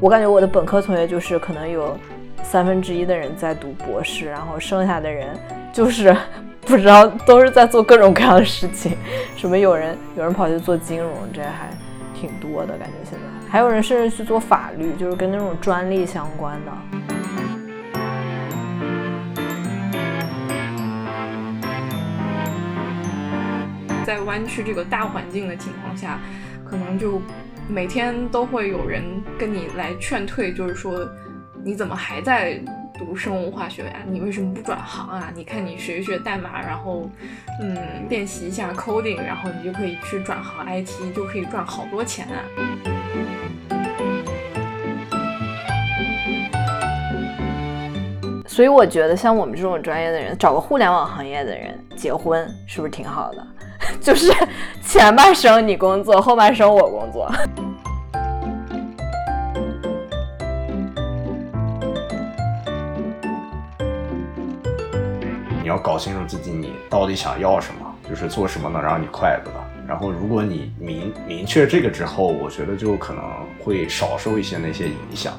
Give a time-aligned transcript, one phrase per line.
[0.00, 1.98] 我感觉我的本科同学就是可能有
[2.44, 5.36] 三分之一的人在读博士，然后剩下的人
[5.72, 6.16] 就是
[6.62, 8.96] 不知道都是在做各种各样的事情，
[9.36, 11.68] 什么有人有人跑去做金融，这还
[12.14, 16.72] 挺多的感觉现在，还有人甚至去做法律，就是跟那种专利相关的。
[24.06, 26.20] 在弯曲这个大环境的情况下，
[26.64, 27.20] 可能就。
[27.70, 29.04] 每天都会有人
[29.38, 31.06] 跟你来劝退，就是说，
[31.62, 32.58] 你怎么还在
[32.98, 33.96] 读生物化学呀？
[34.06, 35.30] 你为什么不转行啊？
[35.34, 37.10] 你看你学一学代码，然后，
[37.60, 37.76] 嗯，
[38.08, 42.40] 练习一下 coding，然后你就可以去转行 IT，就可以赚好多钱啊。
[48.46, 53.46] 所以我觉得，像我们这种专业的人，找个互联网行业的人结婚，是不是挺好的？
[54.00, 54.32] 就是
[54.82, 57.30] 前半生你工作，后半生我工作。
[65.60, 69.50] 你要搞清楚自己，你到底想要什么，就是做什么能让你快乐。
[69.86, 73.22] 然后，如果你明明确这个之后，我觉得就可能
[73.62, 75.32] 会少受一些那些影响。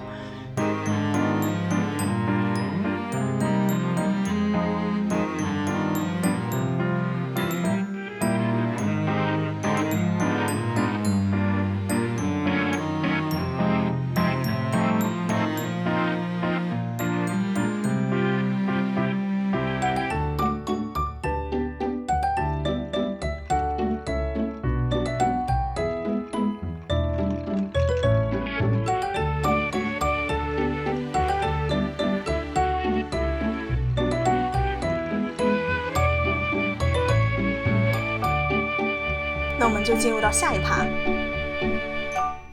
[40.29, 40.85] 到下一趴，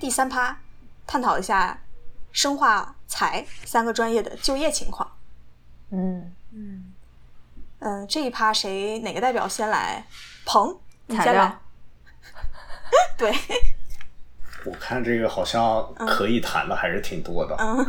[0.01, 0.56] 第三趴，
[1.06, 1.78] 探讨一下
[2.33, 5.06] 生化财三个专业的就业情况。
[5.91, 6.95] 嗯嗯
[7.81, 10.03] 嗯，这一趴谁哪个代表先来？
[10.47, 10.75] 鹏，
[11.11, 11.61] 材料。
[13.19, 13.31] 对。
[14.65, 17.55] 我看这个好像可以谈的还是挺多的。
[17.59, 17.87] 嗯。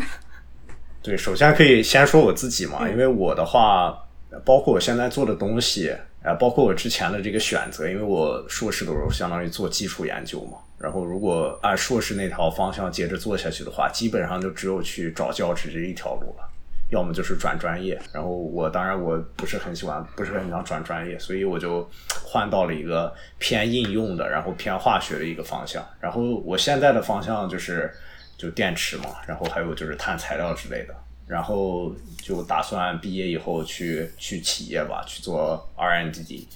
[1.02, 3.98] 对，首先可以先说我自己嘛，因为我的话，
[4.44, 5.98] 包括我现在做的东西。
[6.24, 16.50] 啊，包括我之前的这个选择，因为我硕士的时候相当于做基础研究嘛，然后如果按硕士那条方向接着做下去的话，基本上就只有去找教职这一条路了，
[16.92, 17.98] 要么就是转专业。
[18.12, 21.90] 然后我当然我不是很喜欢，不是很想转专业，所以我就
[22.24, 25.86] 换到了一个偏应用的，然后偏化学的一个方向。
[26.02, 27.90] 然后我现在的方向就是
[28.38, 30.94] 就电池嘛，然后还有就是碳材料之类的。
[31.28, 36.48] 然后就打算毕业以后去去企业吧，去做 R&D。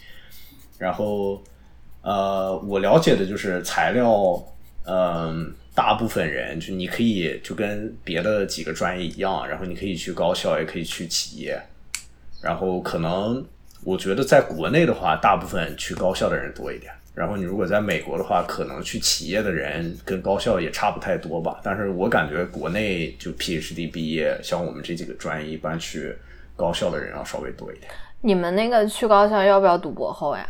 [0.77, 1.43] 然后，
[2.01, 4.41] 呃，我了解的就是材料，
[4.85, 11.61] 嗯，大部分人就你可以就跟别的几个专业一样，然后你可以去高校，也可以去企业。
[12.41, 13.45] 然后可能
[13.83, 16.91] 我觉得在国内的话，大部分去高校的人多一点。
[17.13, 21.59] 然后你如果在美国的话，可能去企业的人跟高校也差不太多吧。
[21.61, 26.16] 但是我感觉国内就 PhD 毕业，像我们这几个专业，一般去
[26.55, 27.91] 高校的人要稍微多一点。
[28.21, 30.47] 你们那个去高校要不要读博后呀？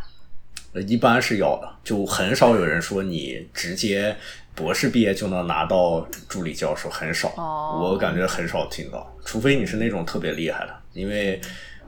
[0.73, 4.16] 呃，一般是要的，就很少有人说你直接
[4.53, 7.29] 博士毕业就能拿到助理教授，很少。
[7.81, 10.73] 我感觉很少听到，除非你是那种特别厉害的。
[10.94, 11.41] 因为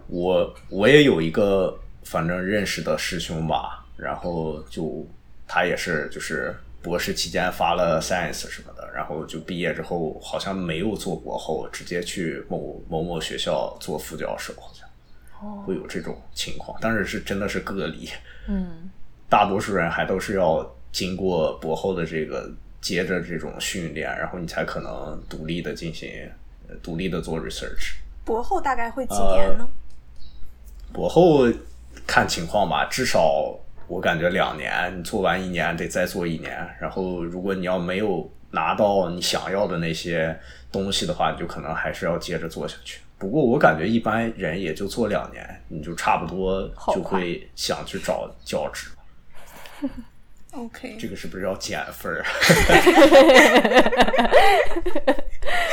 [0.08, 3.83] 我我也有一个反正认识的师兄吧。
[3.96, 5.06] 然后就
[5.48, 14.88] 他也是，就是博士期间发了 Science 什么的，然后就毕业之后好像没有做博后，直接去某某某学校做副教授，好像
[15.64, 18.10] 会有这种情况，但是是真的是个例。
[18.48, 18.90] 嗯，
[19.30, 26.10] 大多数人还都是要经过博后的这个接着这种训练，然后你才可能独立的进行
[26.82, 27.94] 独立的做 research。
[28.26, 29.70] 博后大概会几年呢？
[30.92, 31.46] 博后
[32.08, 33.58] 看情况吧，至少。
[33.88, 36.58] 我感觉两年，你做完一年得再做一年。
[36.80, 40.38] 然后，如果你要没有拿到你想要的那些
[40.72, 43.00] 东西的话，你就可能还是要接着做下去。
[43.18, 48.90] 不过，我感觉一般人也就做两年，你就差不多就会想去找教职。
[50.56, 52.24] OK，这个是不是要减分儿？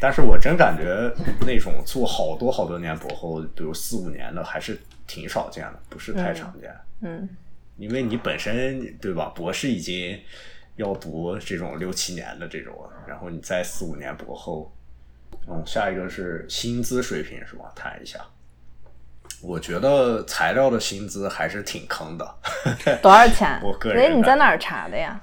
[0.00, 1.12] 但是我真感觉
[1.46, 4.78] 那种做好多好多年博后，比如四五年的，还是。
[5.08, 6.68] 挺少见的，不是太常见。
[7.00, 7.28] 嗯，
[7.76, 10.20] 因为你本身对吧，博士已经
[10.74, 12.76] 要读这种六七年的这种，
[13.06, 14.74] 然后你再四五年博后。
[15.46, 17.70] 嗯，下一个是薪资水平是吧？
[17.76, 18.18] 谈一下。
[19.40, 22.34] 我觉得材料的薪资还是挺坑的。
[23.00, 23.60] 多少钱？
[23.62, 25.20] 我个人，你在哪儿查的呀？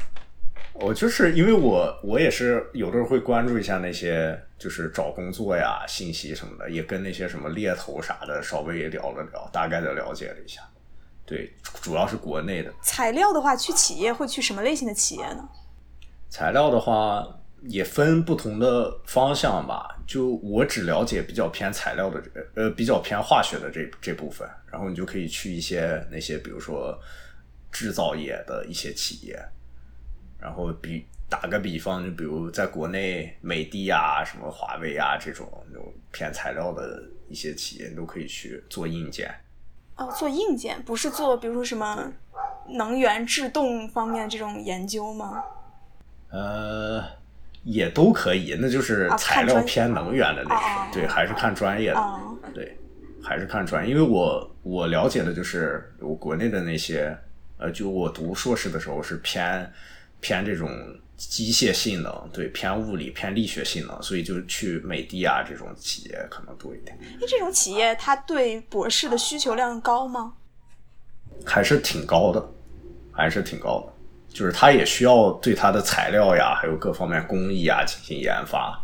[0.71, 10.61] 我就是因为我我也是有的时候会关注一下那些就是找工作呀信息什么的，也跟那些什么猎头啥的稍微也聊了聊，大概的了解了一下。
[11.25, 15.49] 对，主要是国内的材料的话，去企业会去什么类型的企业呢？
[16.29, 17.27] 材料的话
[17.63, 19.99] 也分不同的方向吧。
[20.07, 26.97] 就我只了解比较偏材料的这呃比较偏化学的这这部分，然后你就可以去一些那些比如说
[27.69, 29.37] 制造业的一些企业，
[30.39, 39.33] 然后比打个比方，就比如在国内美的啊、什么华为啊这种那种偏材料的一些企业，你都可以去做硬件。
[39.95, 42.11] 哦，做硬件不是做，比如说什么
[42.69, 45.43] 能源制动方面这种研究吗？
[46.29, 47.03] 呃，
[47.63, 52.77] 也都可以，那就是啊材料偏能源的那种，哦对，还是看专业的，哦对，
[53.23, 53.91] 还是看专业。
[53.91, 57.15] 因为我我了解的就是我国内的那些，
[57.57, 59.71] 呃，就我读硕士的时候是偏
[60.19, 60.69] 偏这种
[61.17, 70.33] 机械性能，对，偏物理偏力学性能，所以就去美的啊这种企业可能多一点，因为这种企业它对博士的需求量高吗？
[71.45, 72.45] 还是挺高的，
[73.11, 73.93] 还是挺高的。
[74.33, 78.83] 就是它也需要对它的材料呀，还有各方面工艺啊进行研发。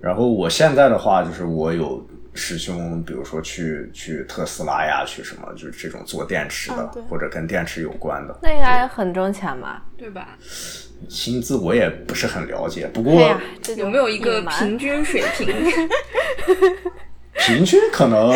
[0.00, 2.06] 然后我现在的话，就是我有
[2.38, 8.38] 师兄，比如说去去特斯拉呀，去什么，就是这种做电池的，或者跟电池有关的。
[8.42, 9.84] 那应该很挣钱吧？
[9.96, 10.38] 对吧？
[11.08, 13.36] 薪资我也不是很了解，不过
[13.76, 15.46] 有没有一个平均水平？
[17.46, 18.32] 平均可能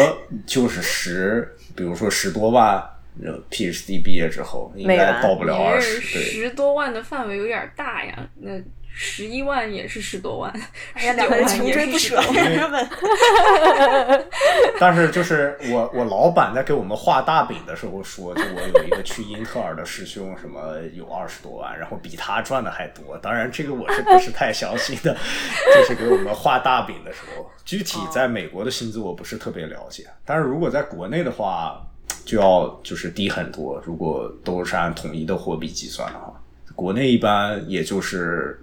[0.47, 2.83] 就是十，比如说十多万。
[3.23, 6.01] 呃 PhD 毕业之后，应该到不了二十。
[6.01, 8.27] 十多万的范围有点大呀。
[8.41, 8.53] 那
[8.95, 10.53] 十一万也是十多万，
[10.93, 14.27] 哎呀，两个人穷追不舍，十九万也是两个人
[14.79, 23.17] 但是就是我我老板在给我们画大饼的时候说，就我有一个去英特尔的师兄，什么有二十多万，然后比他赚的还多。
[23.19, 25.17] 当然这个我是不是太相信的，
[25.75, 31.81] 就是给我们画大饼的时候，具体在美国的薪资我不是特别了解，但是如果在国内的话，
[32.25, 33.83] 就要就是低很多。
[33.85, 36.33] 如果都是按统一的货币计算的话，
[36.75, 38.63] 国内一般也就是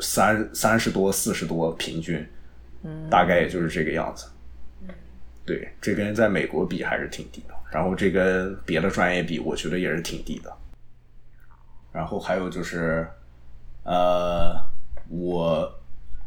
[0.00, 2.26] 三三十多、四十多平均，
[3.10, 4.26] 大概也就是这个样子。
[5.44, 10.52] 对，这跟在美国比还是挺低的，然后这跟别的专业比，我觉得也是挺低的。
[11.92, 13.04] 然后还有就是，
[13.82, 14.54] 呃，
[15.08, 15.68] 我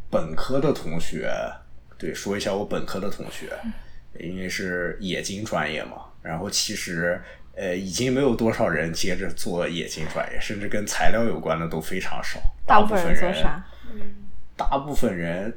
[0.10, 1.32] 本科的同学，
[1.98, 3.58] 对，说一下我本科的同学，
[4.20, 7.22] 因为是冶金专业嘛，然后其实
[7.56, 13.64] 呃已经没有多少人接着做冶金专业，甚至跟材料有关的都非常少，大部分人做啥？
[14.56, 15.56] 大部分人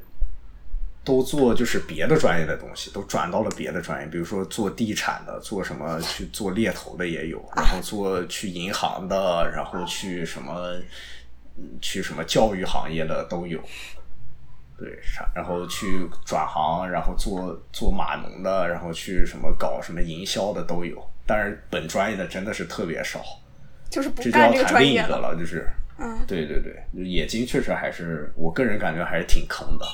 [1.05, 10.73] 都做就是别的专业的东西，都转到了别的专业，比如说做地产的，做什么去做猎头的也有，然后做去银行的，然后去什么
[11.57, 13.63] 嗯去什么教育行业的都有。
[14.79, 14.99] 对，
[15.35, 23.23] 然后去转行，然后做做码农的，然后去什么搞什么营销的都有，但是本专业的真的是特别少。
[23.89, 25.07] 就是不这就要干这个谈专业了。
[25.09, 25.69] 另一个了，就是，
[25.99, 29.87] 嗯对对对，冶金确实还是我个人感觉还是挺坑的，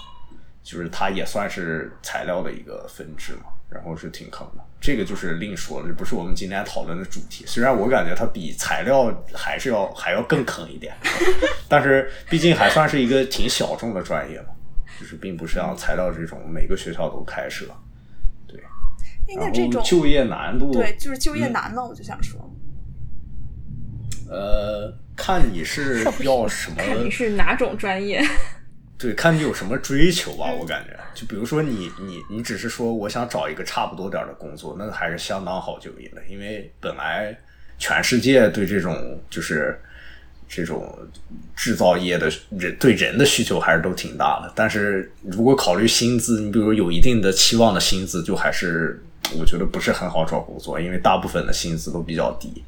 [0.62, 4.64] 就是它也算是材料的一个分支嘛，然后是挺坑的。
[4.80, 7.45] 这个就是另说了，这不是我们今天讨论的主题。
[7.47, 10.95] 虽然我感觉它比材料还是要还要更坑一点，
[11.68, 14.49] 但是毕竟还算是一个挺小众的专业嘛，
[14.99, 17.66] 就是并不是像材料这种每个学校都开设。
[19.34, 22.40] 对，哎，那然这种后就业难度对，就是就业嗯难嘛，我就想说，
[24.28, 28.22] 呃，看你是要什么，看你是哪种专业。
[28.98, 30.46] 对，看你有什么追求吧。
[30.52, 37.36] 我感觉，就比如说你你你只是说我想找一个差不多点的工作，那还是相当好就业的，因为本来
[37.78, 39.76] 全世界对这种就是
[40.48, 40.96] 这种
[41.56, 44.52] 制造业的人对人的需求还是都挺大的。
[44.54, 49.02] 但是如果考虑薪资，你比如有一定的期望的薪资，就还是
[49.38, 52.64] 我觉得不是很好找工作，因为大部分的薪资都比较低。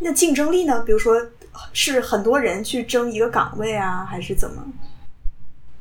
[0.00, 0.82] 那竞争力呢？
[0.84, 1.14] 比如说，
[1.72, 4.62] 是很多人去争一个岗位啊，还是怎么？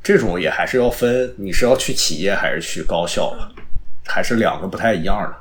[0.03, 3.51] 这种也还是要分，你是要去企业还是去高校吧，
[4.05, 5.35] 还是两个不太一样的。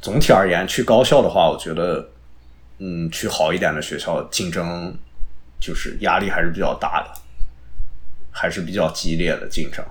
[0.00, 2.08] 总体而言，去高校的话，我觉得，
[2.78, 4.96] 嗯，去好一点的学校，竞争
[5.60, 7.20] 就是压力还是比较大的，
[8.30, 9.84] 还是比较激烈的竞争。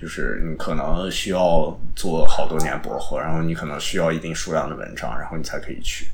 [0.00, 6.06] 就是你可能需要做好多年博后，然后你可能需要一定数量的文章，然后你才可以去。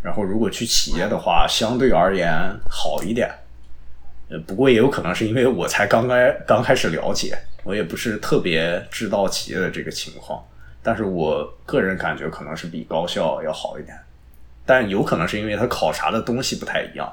[0.00, 2.32] 然后如果去企业的话，相对而言
[2.68, 3.30] 好一点。
[4.30, 10.44] 呃，不过也有可能是因为我才刚开刚开始了解，我也不是特别知道企业的这个情况，
[10.82, 13.98] 但是我个人感觉可能是比高校要好一点，
[14.66, 17.10] 但有可能是因为它考察的东西不太一样，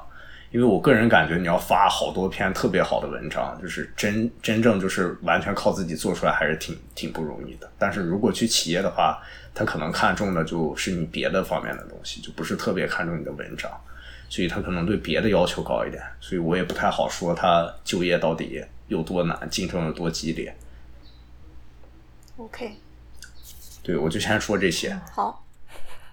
[0.56, 7.70] 因为我个人感觉，你要发好多篇特别好的文章，就是真真正就是完全靠自己做出来，还是挺挺不容易的。
[7.78, 9.22] 但是如果去企业的话，
[9.54, 13.70] 他可能看重的就是你别的方面的东西，就不是特别看重你的文章，
[14.30, 16.02] 所以他可能对别的要求高一点。
[16.22, 20.56] 所以我也不太好说他就业到底有多难，竞争有多激烈。
[22.38, 22.74] OK，
[23.82, 24.98] 对，我就先说这些。
[25.12, 25.44] 好，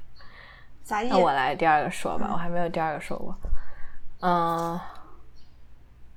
[1.07, 3.33] 那我来第二个说吧，我还没有第二个说过。
[4.25, 4.79] 嗯，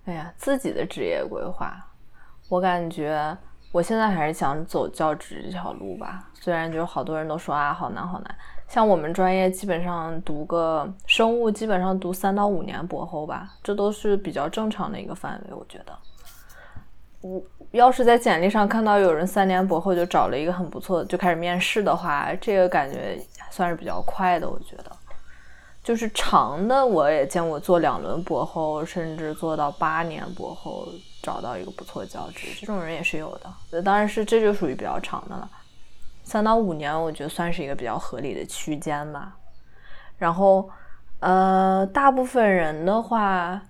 [0.04, 1.76] 哎呀，自己的职业规划，
[2.48, 3.36] 我感觉
[3.72, 6.30] 我现在还是想走教职这条路吧。
[6.34, 8.32] 虽然就是好多人都说啊，好难好难。
[8.68, 15.92] 像我们专业基本上读个生物，基本上读三到五年博后吧，这都是比较正常的一个范围，我觉得。
[17.22, 23.18] 我要是在简历上看到有人三年博后就找了一个很不错的，就开始面试的话，这个感觉
[23.50, 24.95] 算是比较快的，我觉得。
[25.86, 30.88] 就是长的，我也见过做两轮博后，甚至做到八年博后，
[31.22, 33.80] 找到一个不错教职，这种人也是有的。
[33.82, 35.48] 当然是这就属于比较长的了，
[36.24, 39.36] 三到五年，我觉得算是一个比较合理的区间吧。
[40.18, 40.68] 然后，
[41.20, 43.62] 呃，大部分人的话，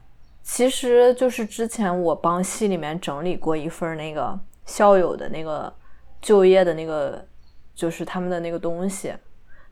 [0.42, 5.70] 其实就是之前我帮系里面整理过一份那个校友的那个
[6.22, 7.22] 就业的那个，
[7.74, 9.12] 就是他们的那个东西。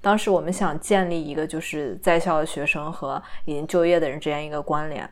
[0.04, 5.08] 当时我们想建立一个就是在校的学生和已经就业的人之间一个关联，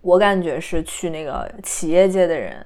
[0.00, 2.64] 我感觉是去那个企业界的人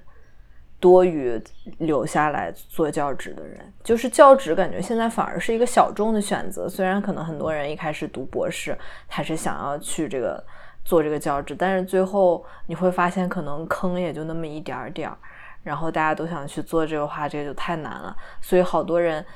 [0.78, 1.42] 多于
[1.78, 6.69] 留下来做教职的人，就是教职感觉现在反而是一个小众的选择。
[6.69, 8.78] 虽然可能很多人一开始读博士
[9.09, 10.40] 还是想要去这个
[10.85, 15.19] 做这个教职，但是最后你会发现可能坑也就那么一点儿点儿，
[15.64, 19.26] 然后大家都想去做这个话，这个就太难了，所以好多人。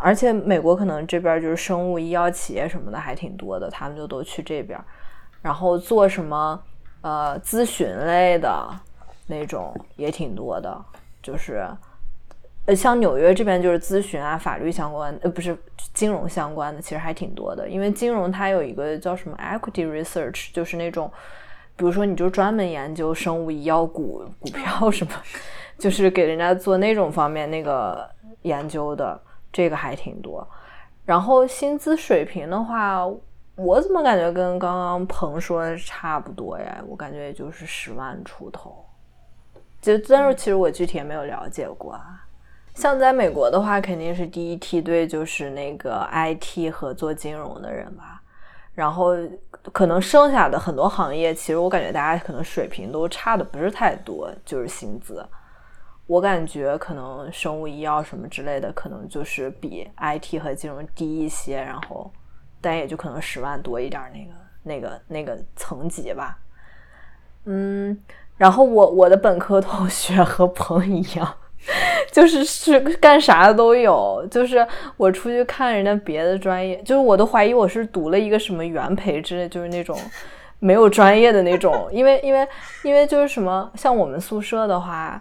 [0.00, 4.78] 而且美国可能这边就是生物医药企业什么的还挺多的，他们就都去这边，
[5.42, 6.62] 然后做什么
[7.02, 8.68] 呃咨询类的
[9.26, 10.76] 那种也挺多的，
[11.22, 11.66] 就是
[12.66, 15.56] 呃像纽约这边就是咨询啊、法律相关呃不是
[15.92, 21.10] 金融相关的，其实还挺多的，因为金融它有一个叫什么 equity research，就是那种
[21.76, 25.12] 比如说你就专门研究生物医药股股票什么，
[25.78, 28.08] 就是给人家做那种方面那个
[28.42, 29.20] 研究的。
[29.54, 30.44] 这个还挺多，
[31.04, 33.06] 然后薪资水平的话，
[33.54, 36.82] 我怎么感觉跟刚刚鹏说的差不多呀？
[36.88, 38.84] 我感觉也就是十万出头，
[39.80, 42.26] 就但是其实我具体也没有了解过啊。
[42.74, 48.20] 像在美国的话，肯定是第一梯队就是那个 IT 和做金融的人吧，
[48.74, 49.10] 然后
[49.72, 55.24] 可能剩下的很多行业，其实我感觉大家可能水平都差的不是太多，就是薪资。
[56.06, 62.12] 我感觉可能生物医药什么之类的，可能就是比 IT 和金融低一些，然后
[62.60, 64.32] 但也就可能十万多一点那个
[64.62, 66.38] 那个那个层级吧。
[67.46, 67.98] 嗯，
[68.36, 71.34] 然后我我的本科同学和鹏一样，
[72.12, 74.26] 就是是干啥的都有。
[74.30, 74.66] 就是
[74.98, 79.98] 我出去看人家别的专业，就是我都怀疑我是读了一个什么原培之类，就是那种
[80.58, 81.88] 没有专业的那种。
[81.90, 82.46] 因为因为
[82.82, 85.18] 因为就是什么，像我们宿舍的话。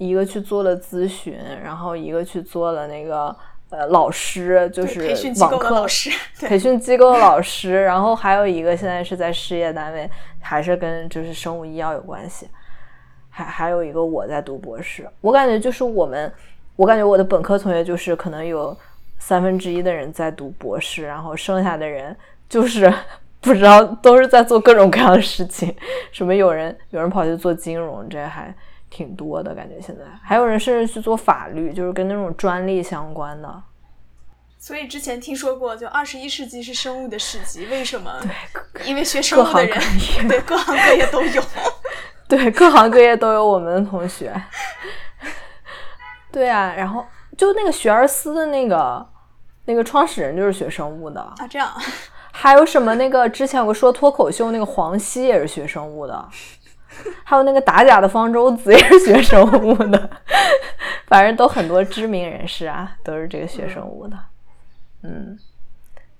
[0.00, 3.36] 一个去做了咨询，然后一个去做了那个
[3.68, 12.48] 呃老师，就是培训机构的老师， 培训机构的老师，然后还有一个现在是在事业单位，还是跟就是生物医药有关系，
[13.28, 16.32] 还还有一个我在读博士，我感觉就是我们，
[16.76, 18.74] 我感觉我的本科同学就是可能有
[19.18, 22.16] 三分之一的人在读博士，然后剩下的人
[22.48, 22.90] 就是
[23.42, 25.76] 不知道都是在做各种各样的事情，
[26.10, 28.54] 什么有人有人跑去做金融，这还。
[28.90, 33.62] 挺多的感觉，现在还有人甚至去做法律，就是跟那种专利相关的。
[34.58, 38.20] 所以之前听说过，就二十一世纪是生物的世纪，为什么？
[38.74, 41.42] 对，因为学生物的人，对各行各业都有。
[42.28, 44.30] 对，各行各业都有我们的同学。
[46.30, 47.06] 对啊，然后
[47.38, 49.08] 就那个学而思的那个
[49.64, 51.72] 那个创始人就是学生物的啊，这样。
[52.30, 56.28] 还有什么那个之前有个说脱口秀那个黄西也是学生物的。
[57.24, 60.10] 还有那个打假的方舟子也是学生物的，
[61.06, 64.18] 反正都很多知名人士啊，都是这个学生物的。
[65.02, 65.38] 嗯，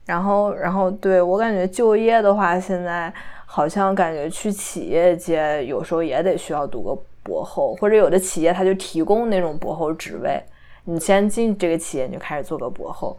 [0.06, 3.12] 然后，然后对我感觉就业的话，现在
[3.44, 10.42] 好像感觉去企业界有时候也得需要读个博后，或者有的企业他就提供那种博后职位，
[10.84, 13.18] 你先进这个企业你就开始做个博后。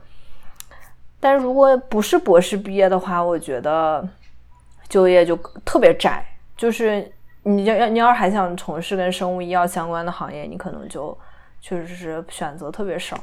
[1.19, 4.07] 但如果不是博士毕业的话，我觉得
[4.87, 7.11] 就业就特别窄，就是。
[7.43, 11.17] 你要要你要是还想从事跟生物医药相关的行业，你可能就
[11.59, 13.17] 确实是选择特别少。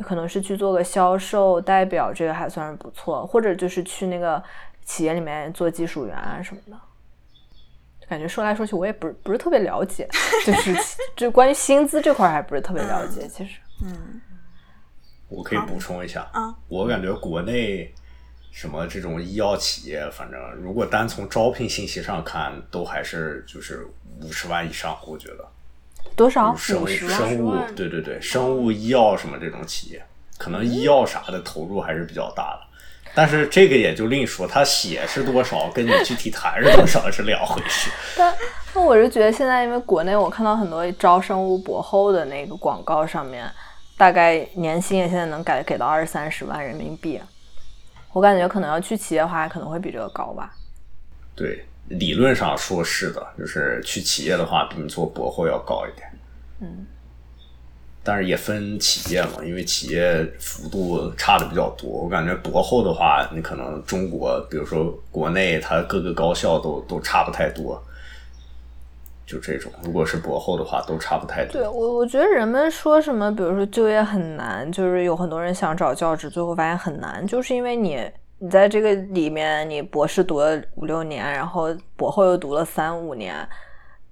[0.00, 4.42] 可能是去做个销售代表，这个还算是不错，或者就是去那个
[4.84, 6.76] 企业里面做技术员啊什么的。
[8.08, 10.08] 感觉说来说去我也不是不是特别了解，
[10.44, 10.74] 就是
[11.14, 13.28] 就关于薪资这块还不是特别了解。
[13.28, 14.20] 其实，嗯
[15.28, 17.94] 我可以补充一下，啊，我感觉国内
[18.52, 23.88] 什么这种医药企业，反正如果单从招聘信息上看，都还是就是
[24.20, 25.48] 五十万以上，我觉得。
[26.14, 26.86] 多少生？
[26.86, 30.04] 生物对对对，生物医药什么这种企业，
[30.36, 32.60] 可能医药啥的投入还是比较大的。
[33.14, 37.90] 但是这个也就另说，他写是多少，跟你具体谈是多少是两回事。
[38.16, 38.34] 但
[38.74, 43.50] 那我是觉得现在因为国内我看到很多招生物博后的那个广告上面，
[43.96, 47.20] 大概年薪也现在能改给到二三十万人民币。
[48.12, 50.54] 我感觉可能要去企业的话，可能会比这个高吧。
[51.34, 56.06] 对，理论上说是的，就是去企业的话，比你做博后要高一点。
[56.60, 56.86] 嗯，
[58.02, 61.88] 但是也分企业嘛，因为企业幅度差的比较多。
[61.88, 67.82] 我感觉博后的话，你可能中国，比如说国内，它各个高校都都差不太多。
[69.24, 71.52] 就这种，如果是博后的话，都差不太多。
[71.52, 78.00] 对我，我觉得人们说什么，比如说就业很难，就是有很多人想找教职，最后发现很难，就是因为你
[78.38, 83.34] 你在这个里面，你博士读了五六年，然后博后又读了三五年，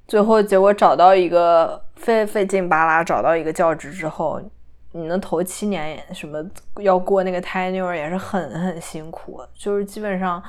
[0.06, 4.40] 最后结果找到一个费费劲巴拉找到一个教职之后，
[4.92, 6.42] 你能头七年什么
[6.78, 10.42] 要过那个 tenure 也是很很辛苦，就是基本上。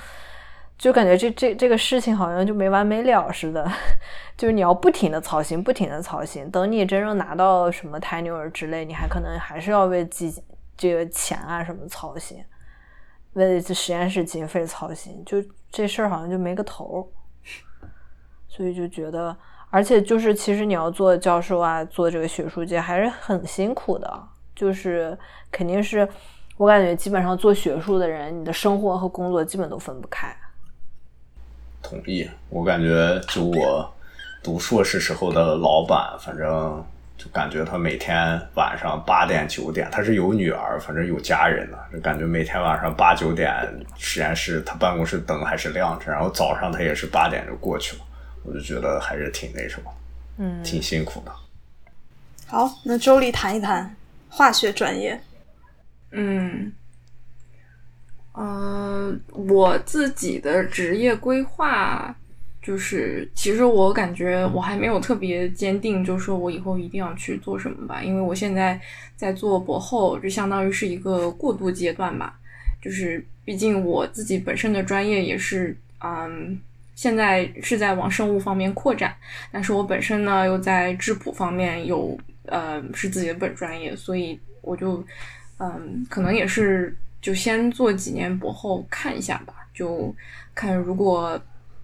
[0.81, 3.71] 就感觉这这这个事情好像就没完没了似的，
[4.35, 10.41] 就是你要不停的操心，不停的操心，等你真正拿到什么 tenure 之类，你还可能还是要为自己
[10.75, 12.43] 这个钱啊什么操心，
[13.33, 15.37] 为这实验室经费操心，就
[15.69, 17.05] 这事儿好像就没个头儿，
[18.47, 19.37] 所以就觉得，
[19.69, 25.15] 而且就是其实你要做教授啊，做这个学术界还是很辛苦的，就是
[25.51, 26.09] 肯定是
[26.57, 30.35] 我感觉基本上做学术的人，你的生活和工作基本都分不开。
[31.81, 33.93] 同意，我感觉就我
[34.43, 36.83] 读硕士时候的老板，反正
[37.17, 43.53] 就感觉他每天晚上八点九点，他是有女儿，反正有家人的，就感觉每天晚上八九点
[43.97, 48.03] 实验室他办公室灯还是亮着，然后早上他也是八点就过去了，
[48.43, 49.91] 我就觉得还是挺那什么，
[50.37, 51.31] 嗯，挺辛苦的。
[52.47, 53.95] 好，那周丽谈一谈
[54.27, 55.19] 化学专业。
[56.11, 56.71] 嗯，
[58.41, 62.15] 呃，我自己的职业规划
[62.59, 68.81] 就是，其实我感觉我还没有特别坚定，就是说我以后一定要去做什么吧，因为我现在
[69.15, 72.39] 在做博后，就相当于是一个过渡阶段吧。
[72.81, 76.59] 就是，毕竟我自己本身的专业也是，嗯，
[76.95, 79.15] 现在是在往生物方面扩展，
[79.51, 85.05] 但是我本身呢又在质谱方面有，呃，是自己的本专业，所以我就。
[85.63, 90.13] 嗯，可能也是就先做几年博后看一下吧，就
[90.55, 91.39] 看如果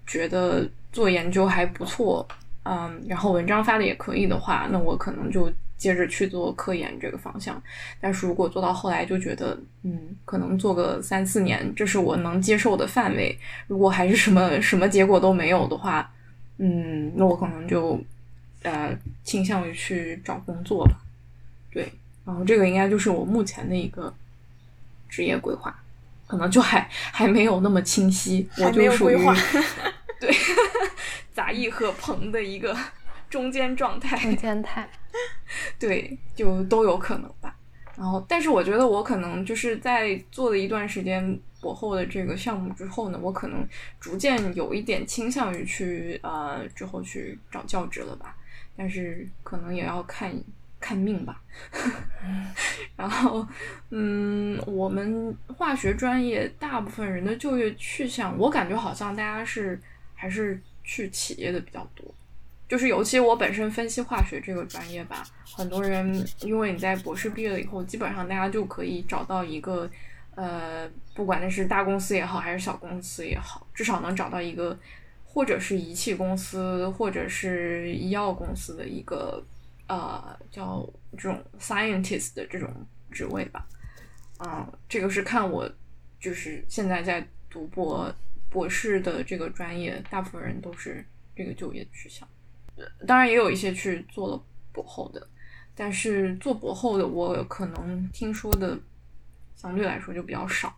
[0.05, 2.27] 觉得做研究还不错，
[2.63, 7.61] 嗯，然后文章发的也可以的话，那我可能就接着去做科研这个方向。
[8.01, 13.37] 但是如果做到后来就觉得，嗯，可能做个三四年，这是我能接受的范围。
[13.67, 16.11] 如果还是什么什么结果都没有的话，
[16.57, 18.01] 嗯，那我可能就
[18.63, 20.99] 呃倾向于去找工作吧。
[21.69, 21.91] 对。
[22.25, 24.13] 然后这个应该就是我目前的一个
[25.07, 25.73] 职业规划，
[26.27, 29.35] 可能就还还没有那么清晰，我还没有就属于规划
[30.19, 30.33] 对
[31.33, 32.75] 杂艺和朋的一个
[33.29, 34.89] 中间状态，中间态。
[35.79, 37.55] 对，就都有可能吧。
[37.95, 43.67] 然后，但是我觉得我可能就是在做了一段时间博后的这个项目之后呢，我可能
[43.99, 48.35] 逐渐有一点倾向于去呃之后去找教职了吧。
[48.75, 50.31] 但是可能也要看
[50.79, 51.41] 看命吧。
[52.95, 53.47] 然后，
[53.89, 59.79] 嗯，我们化学专业大部分人的就业去向，我感觉好像大家是
[60.15, 62.05] 还是去企业的比较多。
[62.67, 65.23] 就是尤其我本身分析化学这个专业吧，
[65.55, 69.89] 很多人因为你在博士毕业了以后，基本上大家就可以找到一个，
[70.35, 74.77] 呃，不管那是大公司也好，还是小公司也好，至少能找到一个，
[75.23, 79.41] 或者是仪器公司，或者是医药公司的一个，
[79.87, 82.69] 呃，叫这种 scientist 的这种
[83.11, 83.67] 职位吧。
[84.39, 85.69] 嗯，这个是看我
[86.19, 88.13] 就是现在在读博
[88.49, 91.03] 博士的这个专业，大部分人都是
[91.35, 92.27] 这个就业取向。
[93.07, 95.27] 当然也有一些去做了博后的，
[95.73, 98.77] 但是做博后的我可能听说的
[99.55, 100.77] 相对来说就比较少，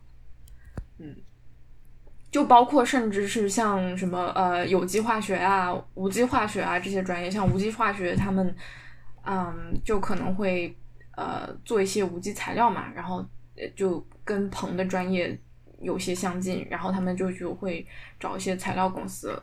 [0.99, 1.13] 嗯，
[2.31, 8.55] 就包括甚至是像什么呃有机化学啊、无机化学啊这些专业，像无机化学他们
[9.25, 10.75] 嗯就可能会
[11.15, 13.25] 呃做一些无机材料嘛，然后
[13.75, 15.37] 就跟鹏的专业
[15.81, 17.85] 有些相近，然后他们就就会
[18.19, 19.41] 找一些材料公司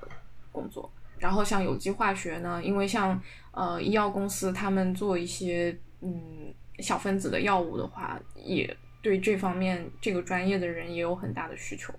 [0.52, 0.90] 工作。
[1.18, 3.18] 然后像有机化学呢，因为像
[3.52, 11.94] 呃医药公司他们做一些嗯小分子的药物的话，也对这方面这个专业的人也有很大的需求。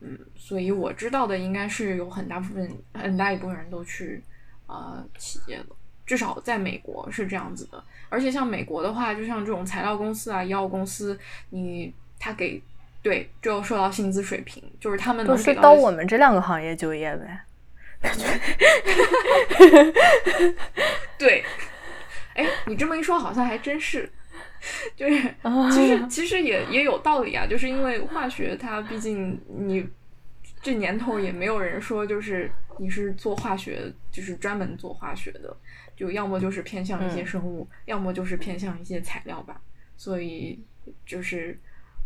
[0.00, 4.22] 嗯，所以我知道的应该是有很大部分很大一部分人都去
[4.66, 5.76] 呃企业了，
[6.10, 7.80] 至少在美国是这样子的。
[8.08, 11.16] 而且像美国的话，就像这种材料公司啊、医药公司，
[11.50, 12.60] 你他给
[13.00, 17.40] 对就受到薪资水平，就是他们能都给到的是到我们这两个行业就业呗。
[21.16, 21.44] 对，
[22.34, 24.10] 哎，你这么一说，好像还真是，
[24.96, 29.86] 就是啊其实其实也也有道理啊，就是因为化学它毕竟你
[30.62, 35.56] 这年头也没有人说就是你是做化学，就是专门做化学的，
[35.96, 37.26] 就要么就是偏向一些嗯。
[37.26, 39.60] 生物，要么就是偏向一些材料吧，
[39.96, 40.62] 所以
[41.06, 41.58] 就是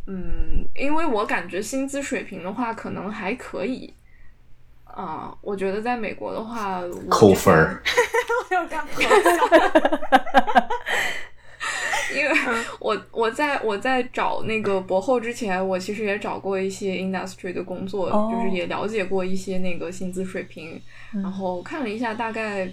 [0.06, 3.92] 嗯，因为我感觉薪资水平的话，可能还可以。
[4.84, 7.82] 啊、我觉得在美国的话，扣分儿，
[8.48, 8.92] 我有这样的
[12.14, 20.80] 因为我我在我在找那个博后之前，我其实也找过一些 industry 的工作，哦就是也了解过一些那个薪资水平，
[21.14, 22.70] 嗯然后看了一下，大概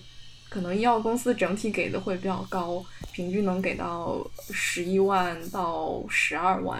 [0.49, 6.79] 可能医药公司整体给的会比较高，平均能给到十一万到十二万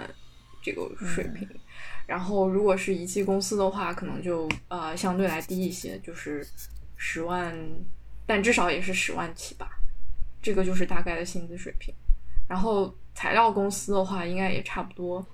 [0.62, 1.48] 这个水平。
[2.06, 6.46] 然后如果是仪器公司的话，可能就呃相对来低一些，就是
[6.96, 7.56] 十万，
[8.26, 9.70] 但至少也是十万起吧。
[10.42, 11.94] 这个就是大概的薪资水平。
[12.48, 15.24] 然后材料公司的话，应该也差不多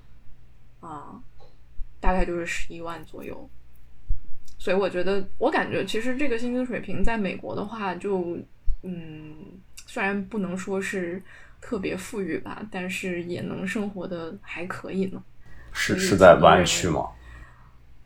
[0.80, 1.20] 啊、
[2.00, 3.48] 大概就是十一万左右。
[4.58, 8.36] 所以我觉得，我感觉其实这个薪资水平在美国的话就，
[8.82, 9.34] 嗯，
[9.86, 11.22] 虽然不能说是
[11.60, 15.22] 特别富裕吧，但是也能生活的还可以呢。
[15.72, 17.08] 是是在湾区吗？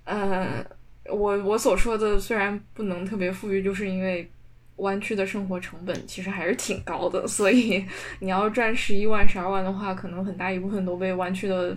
[0.04, 0.64] 呃，
[1.04, 4.30] 我我所说的虽然不能特别富裕，就是因为
[4.76, 7.84] 湾区的生活成本其实还是挺高的，所以
[8.20, 11.76] 你要赚十一万、十二万的话，可能很大一部分都被湾区的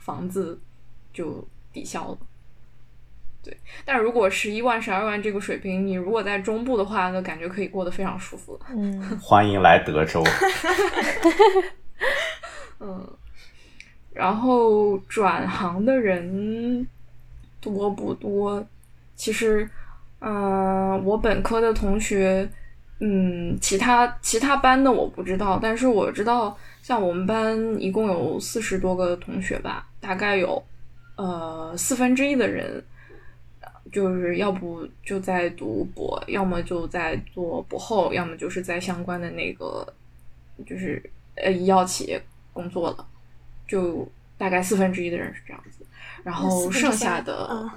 [0.00, 0.58] 房子
[1.12, 2.18] 就抵消了。
[3.42, 8.60] 对，但如果十一万、十二万这个水平，你如果在中部的话，那感觉可以过得非常舒服。
[8.68, 10.22] 嗯， 欢迎来德州。
[12.80, 13.16] 嗯，
[14.12, 16.86] 然后转行的人
[17.60, 18.64] 多不多？
[19.14, 19.68] 其实，
[20.20, 22.48] 嗯、我本科的同学，
[23.00, 30.62] 嗯，其他其他班的我不知道，但是我知道，像我们班一共有四十多个同学吧，大概有
[31.16, 32.82] 呃四分之一的人。
[33.90, 39.94] 就是要不就在读博，要么就在做博后，要么就是在相关的那个，
[40.66, 41.02] 就是
[41.36, 43.06] 呃医药企业工作了，
[43.66, 45.86] 就大概四分之一的人是这样子，
[46.22, 47.70] 然后剩下的、嗯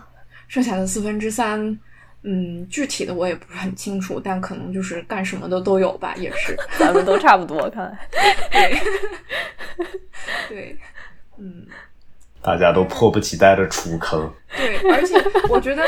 [0.50, 1.80] 剩下的四分之三，
[2.24, 7.98] 嗯，具体的我也不是很清楚，但可能就是干什么的都有吧，也是， 咱们都差不多，看来。
[8.52, 8.80] 对，
[10.48, 10.78] 对，
[11.40, 11.66] 嗯，
[12.44, 14.32] 大家都迫不及待的出坑。
[14.56, 15.16] 对，而且
[15.50, 15.84] 我觉得，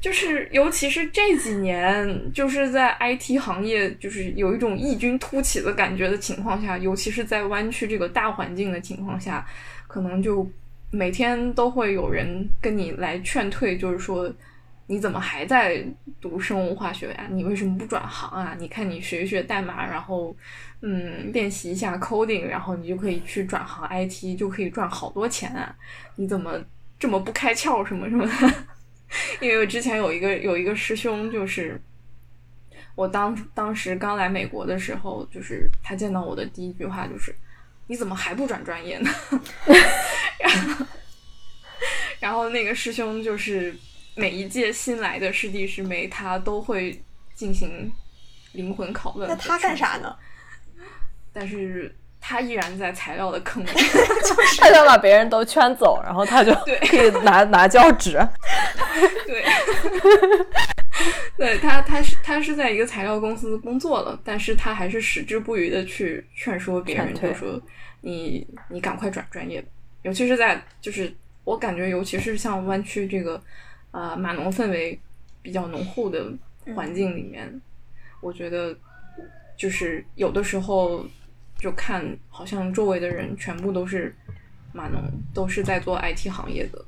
[0.00, 9.46] 就是尤其是这几年，就是在 IT 行业，就是有一种异军突起的感觉的情况下，尤其是在湾区这个大环境的情况下，
[9.86, 10.44] 可能就
[10.90, 14.28] 每天都会有人跟你来劝退，就是说。
[14.86, 15.84] 你怎么还在
[16.20, 18.54] 读生物化学呀、你为什么不转行啊？
[18.58, 20.36] 你看你学一学代码，然后
[20.80, 25.74] 嗯练习一下 coding，然后你就可以去转行 IT，就可以赚好多钱啊！
[26.16, 26.60] 你怎么
[26.98, 28.54] 这么不开窍什么什么的？
[29.40, 31.80] 因为我之前有一个有一个师兄，就是
[32.94, 37.34] 我当当时刚来美国的时候，就是他见到我的第一句话就是
[37.88, 39.10] ：“你怎么还不转专业呢？”
[40.40, 40.86] 然后，
[42.20, 43.74] 然后那个师兄就是
[44.14, 47.02] 每一届新来的师弟师妹，他都会
[47.34, 47.90] 进行
[48.52, 49.28] 灵魂拷问。
[49.28, 50.14] 那他干啥呢？？
[51.32, 53.68] 但是他依然在材料的坑里。
[54.60, 58.18] 他想把别人都圈走，然后他就对可以拿 拿教纸。
[59.26, 59.44] 对，
[61.38, 67.60] 对他，他是他是在一个材料公司工作了，但是他还是矢志不渝的去劝说别人，就说
[68.02, 69.64] 你你赶快转专业，
[70.02, 71.12] 尤其是在就是
[71.44, 73.42] 我感觉，尤其是像湾区这个
[73.92, 75.00] 呃码农氛围
[75.40, 76.30] 比较浓厚的
[76.74, 77.62] 环境里面，
[78.20, 78.76] 我觉得
[79.56, 81.06] 就是有的时候
[81.56, 84.14] 就看好像周围的人全部都是
[84.72, 85.00] 码农，
[85.32, 86.84] 都是在做 IT 行业的，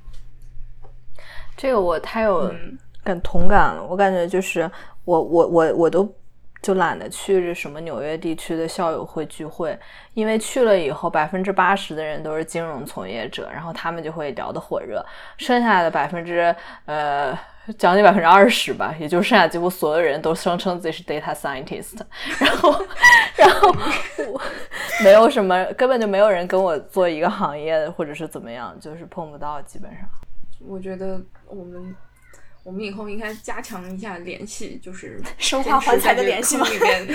[1.57, 2.79] 这个我太有嗯。
[3.05, 4.63] 感同感了，我感觉就是
[5.05, 6.11] 我我我我都
[6.65, 9.79] 就懒得去这什么纽约地区的校友会聚会，
[10.15, 15.05] 因为去了以后百分之八十的人都是金融从业者，然后他们就会聊得火热，
[15.37, 17.39] 剩下的百分之呃
[17.77, 21.99] 将近百分之二十吧，也就剩下几乎所有人都声称自己是 data scientist，
[22.41, 22.83] 然后，
[23.37, 23.69] 然后
[24.33, 24.41] 我
[25.03, 30.01] 没有什么，根本就没有人跟我做一个行业或者是怎么样，就是碰不到，基本上。
[30.67, 31.95] 我觉得我们
[32.65, 37.07] 我们以后应该加强一下联系，就是生化环材的联系里面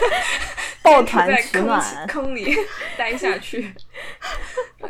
[0.80, 2.56] 抱团在取暖，坑里
[2.96, 3.70] 待下去。
[4.78, 4.88] 对，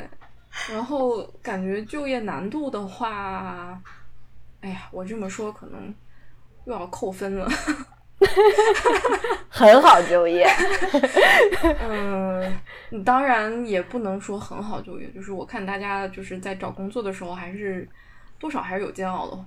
[0.70, 3.80] 然后感觉就业难度的话，
[4.60, 5.92] 哎呀，我这么说可能
[6.66, 7.48] 又要扣分了。
[9.50, 10.46] 很好就业，
[11.80, 12.58] 嗯，
[13.04, 17.86] 当然也不能说很好就业，就是我看大家就是在找工作的时候，还是
[18.38, 19.44] 多少还是有煎熬的，呃，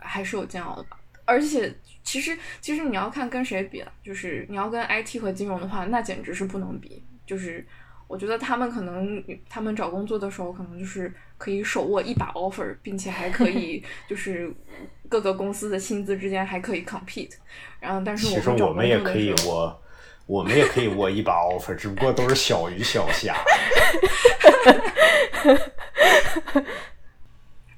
[0.00, 0.98] 还是有煎熬的吧。
[1.24, 7.04] 而且其实其实你要看跟谁比了，就是你要跟 IT 和金融的话，那简直是不能比。
[7.24, 7.64] 就是
[8.08, 14.52] 我觉得他们可能他们找工作的时候，可能就是可以手握一把 offer，并且还可以 就是
[15.08, 17.30] 各个公司的薪资之间还可以 compete。
[17.78, 19.82] 然后，但是其实我们也可以我，
[20.26, 23.34] 我们也可以握一把 offer，只不过都是小鱼小虾。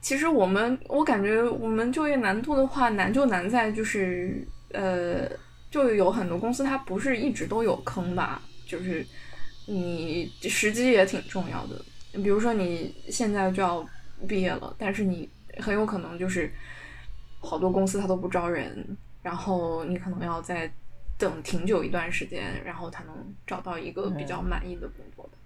[0.05, 5.27] 其实我们，我感觉我们就业难度的话，难就难在就是呃，
[5.71, 9.03] 就有很多公司它不是一直都有坑吧，就是
[9.67, 11.83] 你时机也挺重要的。
[12.23, 13.83] 比如说你现在就要
[14.29, 15.27] 毕业了，但是你
[15.61, 16.53] 很有可能就是
[17.41, 18.97] 好多公司它都不招人。
[19.23, 20.71] 然后你可能要再
[21.17, 25.39] 等挺久一段时间，然后才能找到一个比较满意的工作的。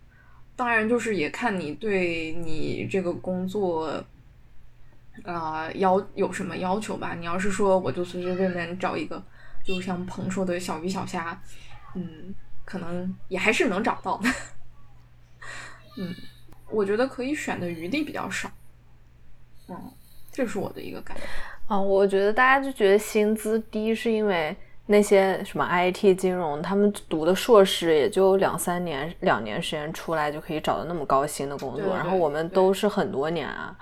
[0.56, 4.04] 当然，就是也看你对你这个工作，
[5.24, 7.14] 啊要有什么要求吧。
[7.18, 9.22] 你要是说我就随随便便找一个，
[9.64, 11.40] 就像鹏说的小鱼小虾，
[11.94, 14.28] 嗯，可能也还是能找到的。
[15.98, 16.14] 嗯，
[16.70, 18.50] 我觉得可以选的余地比较少。
[19.68, 19.76] 嗯，
[20.30, 21.22] 这是我的一个感觉。
[21.66, 33.76] 啊，我觉得大家就觉得薪资低，是因为那些什么 IT 金融，他们读的硕士也就两三年、两年时间出来就可以找到那么高薪的工作，然后我们都是很多年啊，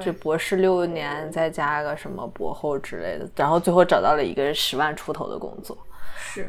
[0.00, 5.76] 这博士六年再加个什么博后之类的，然后最后找到了一个十万出头的工作。
[6.20, 6.46] 是，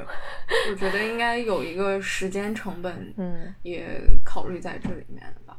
[0.69, 3.88] 我觉得应该有一个时间成本，嗯，也
[4.25, 5.58] 考虑在这里面吧。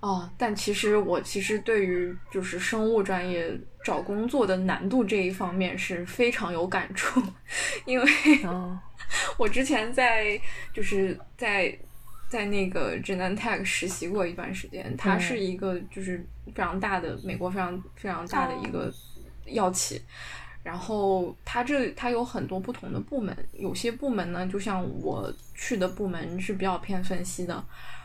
[0.00, 7.22] 哦，但其实我其实对于就是生物专业找工作的难度这一方面是非常有感触，
[7.86, 8.06] 因为
[9.38, 10.38] 我之前在
[10.72, 11.76] 就是在
[12.28, 18.92] 在那个 Genentech 实习过一段时间，它是一个就是非常大的美国非常非常大的一个
[19.46, 20.00] 药企，
[20.62, 27.64] 然后它这它有很多不同的部门，有些部门呢，就像我去的部门是比较偏分析的。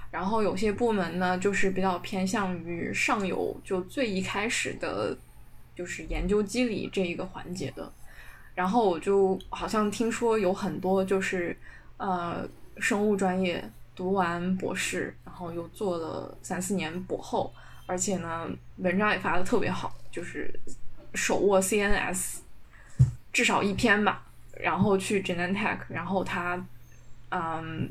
[0.09, 5.15] 然后有些部门呢，就是比较偏向于上游，就最一开始的，
[5.75, 7.91] 就是研究机理这一个环节的。
[8.55, 11.55] 然后我就好像听说有很多就是
[11.97, 12.47] 呃
[12.77, 17.53] 生物专业读完博士，然后又做了三四年博后，
[17.87, 20.53] 而且呢文章也发的特别好，就是
[21.15, 22.41] 手握 CNS
[23.33, 24.23] 至少一篇吧，
[24.53, 26.63] 然后去 Genentech，然后他
[27.29, 27.89] 嗯。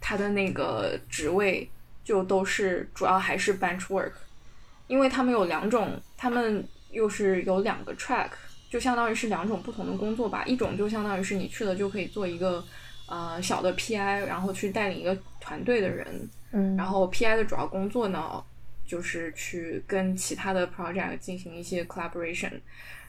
[0.00, 1.68] 他的那个职位
[2.04, 4.12] 就都是主要还是 bench work，
[4.86, 8.30] 因为他们有两种，他们又是有两个 track，
[8.70, 10.44] 就相当于是两种不同的工作吧。
[10.44, 12.64] 一种就相当于是你去了就可以做一个
[13.06, 16.30] 呃小的 PI，然后去带领一个团队的人。
[16.52, 16.76] 嗯。
[16.76, 18.42] 然后 PI 的主要工作呢，
[18.88, 22.60] 就是去跟其他的 project 进行一些 collaboration。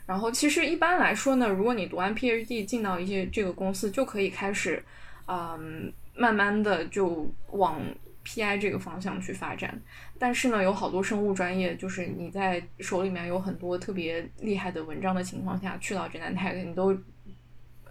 [0.05, 4.83] 然后其实一般来说呢，如果你读完 PhD 进到一些这个公司，就可以开始，
[5.25, 5.91] 嗯。
[6.15, 7.81] 慢慢的就往
[8.25, 9.81] PI 这个方向去发展，
[10.17, 16.93] 但是呢，有好多生物专业，就是你在手里面有很多特别厉害的文章的情况下，去到 Genentech，你都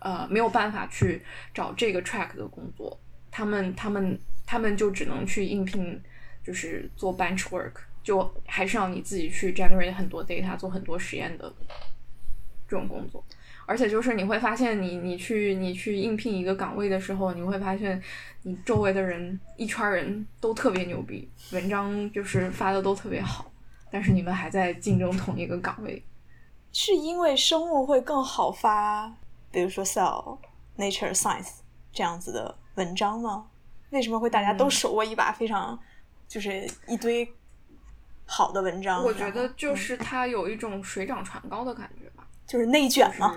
[0.00, 1.22] 呃没有办法去
[1.54, 5.98] 找这个 track 的工作，他们他们他们就只能去应聘，
[6.44, 7.72] 就是做 bench work，
[8.02, 11.52] 就还是要你自己去 generate 很多 data，做很多实验的
[12.68, 13.24] 这种工作。
[13.66, 18.02] 而且就是你会发现，你你去你去应聘一个岗位的时候，你会发现
[18.44, 23.50] 你周围的人一圈人都特别牛逼，文章就是发的都特别好，
[23.90, 26.02] 但是你们还在竞争同一个岗位，
[26.72, 29.14] 是因为生物会更好发，
[29.50, 30.38] 比如说 Cell、
[30.78, 31.56] Nature、Science
[31.92, 33.48] 这样子的文章吗？
[33.90, 35.78] 为什么会大家都手握一把非常
[36.28, 37.28] 就是一堆
[38.26, 39.02] 好的文章？
[39.02, 42.24] 我觉得就是它有一种水涨船高的感觉吧。
[42.46, 43.36] 就是内卷嘛，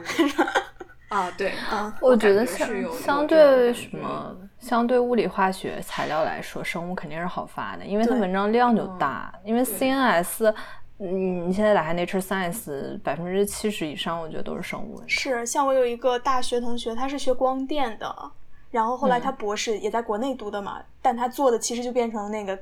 [1.10, 9.34] 啊对，啊，我觉得相相对什么，相对物理化学材料来说，生物肯定是好发的，因为它文章量就大。
[9.44, 10.54] 因为 CNS
[11.00, 15.04] 嗯，你现在打开 Nature Science，百分之七十以上我觉得都是生物。
[15.08, 18.32] 是，像我有一个大学同学，他是学光电的，
[18.70, 22.58] 然后后来他博士也在国内读的嘛，但他做的其实就变成那个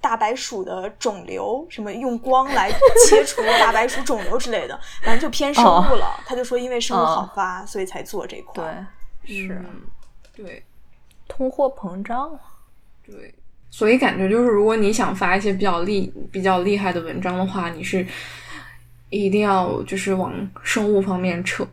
[0.00, 2.70] 大白鼠的肿瘤，什么用光来
[3.06, 6.18] 切除大白鼠肿瘤之类的，反正就偏生物了。
[6.24, 8.88] 他就说因为生物好发，所以才做这块。
[9.24, 9.82] 对，是，嗯
[10.34, 10.62] 对
[11.28, 12.30] 通货膨胀。
[13.06, 13.34] 对，
[13.70, 18.06] 所以感觉就是，如果你想发一些比较厉、比较厉害的文章的话，你是
[19.10, 20.32] 一定要就是往
[20.62, 21.66] 生物方面扯。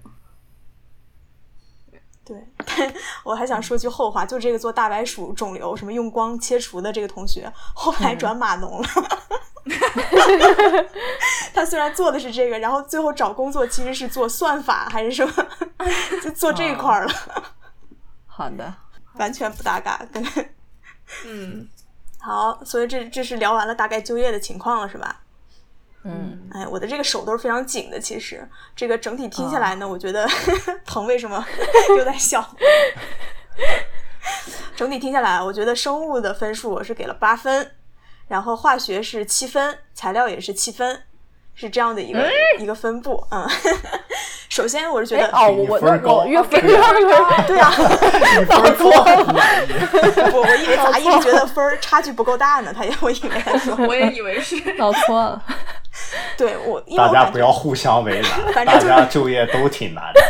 [2.28, 8.88] 对，我还想说句后话，就这个做大白鼠肿瘤什么用光切除的这个同学，后来转码农了。
[11.54, 15.34] 他虽然做的是这个，然后最后找工作其实是做算法还是什么，
[16.22, 17.14] 就做这一块儿了。
[18.26, 18.74] 好的，
[19.14, 20.22] 完全不搭嘎，跟
[21.26, 21.66] 嗯，
[22.20, 25.22] 好，所以这这是聊完了大概就业的情况了，是吧？
[26.04, 28.00] 嗯，哎，我的这个手都是非常紧的。
[28.00, 30.28] 其实这个整体听下来呢，我觉得
[30.86, 31.46] 疼为什么
[31.98, 32.48] 又在笑？
[34.76, 37.72] 整体听下来，我觉得生物的分数我是给了八分，
[38.28, 41.02] 然后化学是七分，材料也是七分，
[41.56, 42.30] 是这样的一个、
[42.60, 43.26] 一个分布。
[43.32, 43.50] 嗯，
[44.50, 46.94] 首先我是觉得，哦，我我那我越分越高，
[47.48, 49.72] 对啊，你分儿高很满意。
[50.34, 54.60] 我我以为杂一是觉得分儿差距不够大呢，他也我以为我也以为是。
[54.78, 55.44] 搞错了。
[56.38, 60.22] 对我，因为大家不要互相为难，反正就是大家就业都挺难的。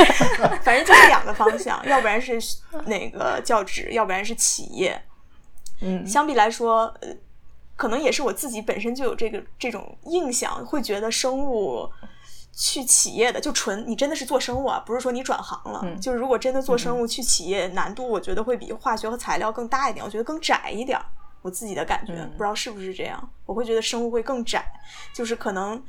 [0.62, 2.38] 反正就是两个方向，要不然是
[2.84, 5.02] 那个教职，要不然是企业。
[5.80, 7.08] 嗯，相比来说，呃，
[7.76, 11.90] 可能也是我自己本身就有这个这种印象，会觉得生物
[12.54, 15.80] 去企业的就纯你真的是做生物啊，不是说你转行了。
[15.82, 21.04] 嗯就是如果真的做生物去企业，难度我觉得会比化学和材料更大一点，我觉得更窄一点儿。
[21.46, 24.66] 我自己的感觉，嗯不知道是不是这样，我会觉得生物会更窄，
[25.14, 25.80] 就是可能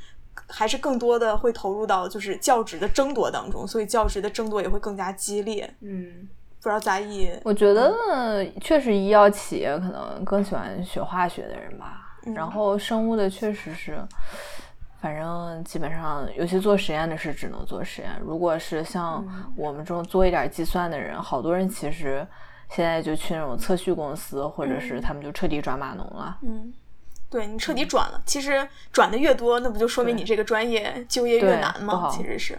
[0.46, 5.68] 还是更多的会投入到就是教职的争夺当中，所以教职的争夺也会更加激烈。
[5.80, 6.28] 嗯，
[6.62, 7.92] 不知道杂艺，我觉得
[8.60, 13.98] 确实医药企业可能更喜欢学化学的人吧，嗯然后生物的确实是，
[15.00, 18.10] 反正基本上，尤其做实验的是只能做实验。
[18.20, 22.24] 如果是像嗯我们这种做一点计算的人，好多人其实
[22.70, 26.38] 现在就去那种测序公司，或者是他们就彻底转码农了。
[26.42, 26.72] 嗯，
[27.30, 32.10] 对你彻底转了，其实转的越多，那不就说明你这个专业就业越难吗？
[32.14, 32.58] 其实是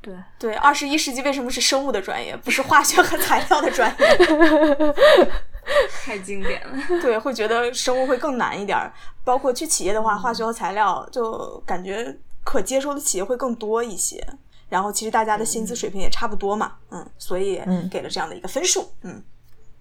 [0.00, 0.54] 对，对。
[0.54, 4.06] 二十一世纪为什么是生物的专业，不是化学和材料的专业？
[6.02, 6.76] 太经典了。
[7.00, 8.92] 对，会觉得生物会更难一点儿。
[9.22, 14.26] 包括去企业的话，化学和材料就感觉可接受的企业会更多一些。
[14.70, 19.22] 然后其实大家的薪资水平也差不多嘛，嗯，所以嗯给了这样的一个分数，嗯，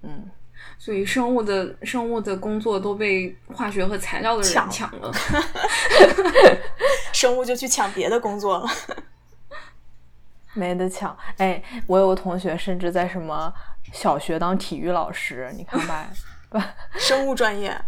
[0.02, 0.30] 嗯，
[0.78, 5.12] 所以生物的生物的工作都被化学和材料的人抢抢了。
[7.14, 8.68] 生物就去抢别的工作了。
[10.54, 11.16] 没得抢。
[11.38, 13.54] 哎，我有个同学甚至在什么
[13.94, 16.10] 小学当体育老师，你看吧，
[16.50, 16.60] 不，
[16.98, 17.80] 生物专业，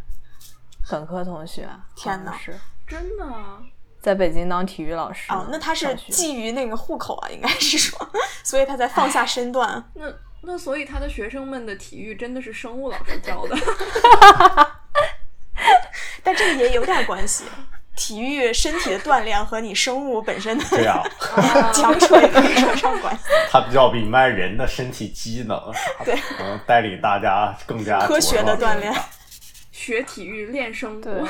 [0.89, 3.59] 本科同学，天哪哪，是真的啊？
[4.01, 7.99] 在北京当体育老师哦，那他是上学觊觎那个户口啊，应该是说，
[8.43, 9.83] 所以他才放下身段。
[9.93, 10.11] 那
[10.41, 13.55] 那所以他的学生们的体育真的是生物老师教的。
[16.23, 17.45] 但这个也有点关系，
[17.95, 21.03] 体育身体的锻炼和你生物本身的对啊，
[21.73, 23.23] 强扯也可以扯上关系。
[23.49, 25.59] 他比较明白人的身体机能，
[26.03, 28.93] 对，能带领大家更加科学的锻炼，
[29.71, 31.23] 学体育练生物，对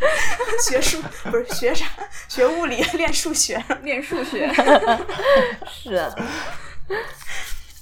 [0.68, 1.86] 学数不是学啥？
[2.28, 3.62] 学物理练数学。
[3.82, 4.52] 练数学。
[5.66, 6.10] 是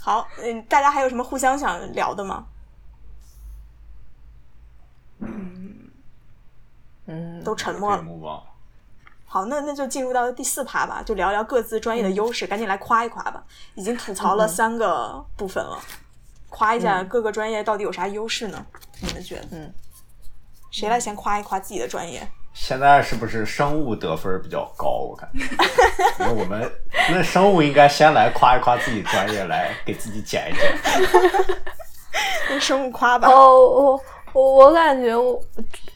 [0.00, 2.46] 好，嗯，大家还有什么互相想聊的吗？
[5.20, 5.90] 嗯
[7.06, 8.04] 嗯，都沉默了。
[9.26, 13.44] 好，那那就进入到第四趴吧，就聊聊各自专业的优势，赶紧来夸一夸吧。
[13.74, 15.78] 已经吐槽了三个部分了，
[16.48, 18.64] 夸一下各个专业到底有啥优势呢？
[19.00, 19.48] 你们觉得？
[19.52, 19.72] 嗯，
[20.70, 22.26] 谁来先夸一夸自己的专业？
[22.54, 25.06] 现在是不是生物得分比较高？
[25.08, 25.44] 我感觉，
[26.24, 26.68] 因为我们
[27.08, 30.72] 那生物应该先来夸一夸自己专业，来给自己减一减。
[32.50, 33.28] 那生物夸吧。
[33.28, 33.30] 哦，
[34.32, 35.40] 我我我感觉我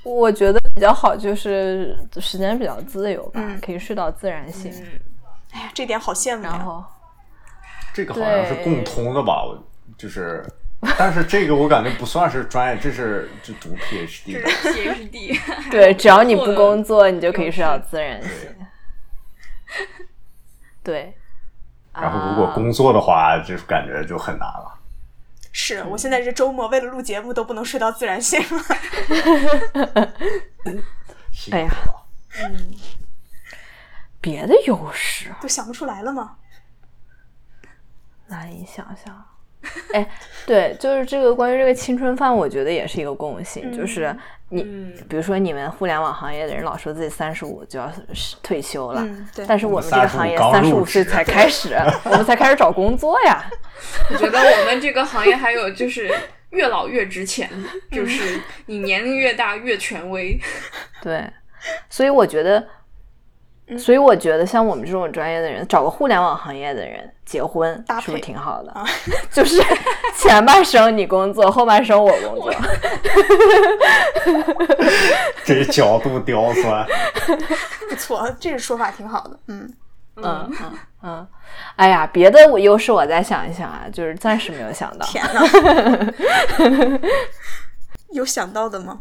[0.04, 4.70] 我觉得比较好，就是时间比较自由吧，嗯可以睡到自然醒。
[4.72, 5.00] 嗯，
[5.50, 6.50] 哎呀，这点好羡慕呀。
[6.52, 6.84] 然后
[7.92, 9.42] 这个好像是共通的吧？
[9.44, 9.58] 我
[9.98, 10.46] 就是，
[10.98, 14.42] 但是这个我感觉不算是专业，这是就读 PhD。
[14.42, 15.40] PhD。
[15.70, 18.52] 对，只要你不工作作，你就可以睡到自然醒。
[20.82, 21.16] 对，
[21.92, 24.80] 然后如果啊工作的话，就是感觉就很难了。
[25.52, 28.62] 是我现在这周末为了录节目都不能睡到自然醒了。
[31.52, 32.06] 哎呀了。
[32.42, 32.74] 嗯，
[34.20, 36.38] 别的优势都想不出来了吗？
[38.26, 39.24] 难以想象。
[39.94, 40.08] 哎，
[40.46, 44.14] 对，就是这个关于这个青春饭，我觉得也是一个共性，就是
[44.48, 47.90] 你，嗯比如说你们互联网行业的人老说自己三十五就要
[48.42, 53.44] 退休了，嗯对但是我们这个行业三十五岁才开始， 我们才开始找工作呀。
[54.10, 56.12] 我觉得我们这个行业还有就是
[56.50, 57.48] 越老越值钱，
[57.90, 60.38] 就是你年龄越大越权威。
[61.02, 61.24] 对，
[61.88, 62.66] 所以我觉得，
[63.78, 68.70] 所以我觉得像我们这种专业的人，找个互联网行业的人结婚，是不是挺好的？
[68.72, 68.84] 啊
[69.32, 69.62] 就是
[70.16, 72.52] 前半生你工作，后半生我工作。
[75.44, 76.86] 这角度刁钻，
[77.88, 79.38] 不错，这个说法挺好的。
[79.48, 79.68] 嗯，
[80.16, 81.26] 嗯嗯嗯，
[81.76, 85.06] 哎呀，别的我优势我再想一想啊，就是暂时没有想到。
[85.06, 85.42] 天哪，
[88.12, 88.98] 有想到的吗？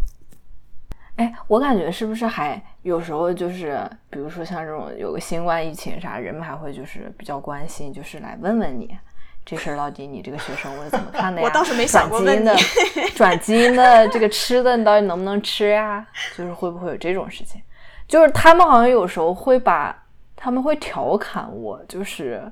[1.18, 8.98] 哎，我感觉是不是还有时候就是，比如说像这种有个新冠疫情啥，人们还会就是比较关心，就是来问问你。
[9.44, 11.48] 这事儿到底你这个学生我怎么看的呀？
[11.50, 16.06] 我倒是没想过问转基因的你 转基因的这个吃的，你到底能不能吃呀？
[16.38, 17.60] 就是会不会有这种事情？
[18.08, 19.96] 就是他们好像有时候会把
[20.36, 22.44] 他们会调侃我，就是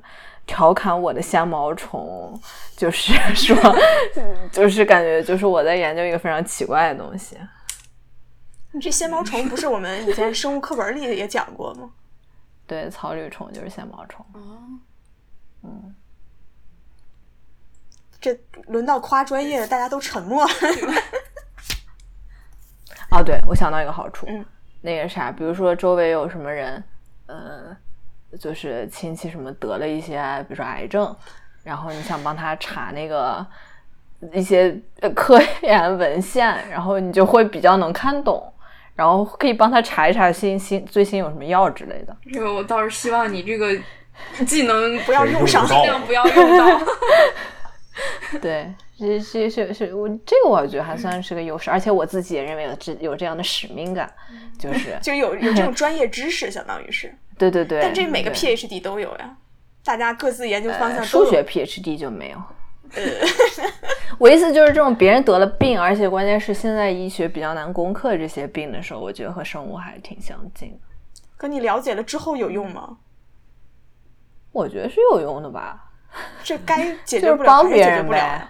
[0.48, 2.34] 调侃我的香毛虫，
[2.76, 3.56] 就是 说，
[4.52, 7.38] 就是感觉就是我在研究一个非常奇怪的东西。
[8.72, 11.90] 你这纤毛虫不是我们以前生物课本里也讲过吗？
[12.68, 14.24] 对，草履虫就是线毛虫。
[15.62, 15.70] 哦，
[18.22, 20.52] 这轮到夸专业的，大家都沉默了。
[23.12, 24.46] 哦，对，我想到一个好处，嗯
[24.82, 26.82] 那个啥，比如说周围有什么人，
[27.26, 27.76] 呃，
[28.40, 31.14] 就是亲戚什么得了一些，比如说癌症，
[31.64, 33.46] 然后你想帮他查那个
[34.32, 38.54] 一些呃科研文献，然后你就会比较能看懂，
[39.00, 42.14] 然后可以帮他查一查新新最新有什么药之类的。
[42.34, 43.74] 这个我倒是希望你这个
[44.46, 46.82] 技能不要用上尽量不要用到。
[48.42, 54.12] 对，是是是是，我这个我觉得还算是个优势，而且我自己也认为有这有这样的使命感，
[54.58, 57.16] 就是 就有有这种 专业知识，相当于是。
[57.38, 57.80] 对对对。
[57.82, 59.34] 但这每个 PhD 都有呀，
[59.86, 62.38] 大家各自研究方向都呃数学 PhD 就没有。
[64.18, 70.80] 我意思就是，这种别人得了病，而且关键是现在医学比较难攻克这些病的时候，我觉得和生物还是挺相近的。
[71.38, 72.98] 可你了解了之后有用吗？
[74.52, 75.92] 我觉得是有用的吧，
[76.44, 78.48] 这该解决不了还是帮别人解决不了呀呗。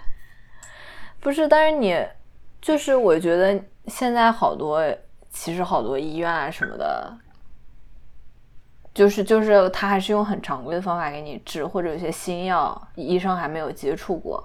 [1.20, 2.02] 不是，但是你
[2.62, 4.82] 就是我觉得现在好多
[5.30, 7.14] 其实好多医院啊什么的，
[8.94, 14.44] 就是就是他还是用很常规的方法给你治，或者有些新药医生还没有接触过。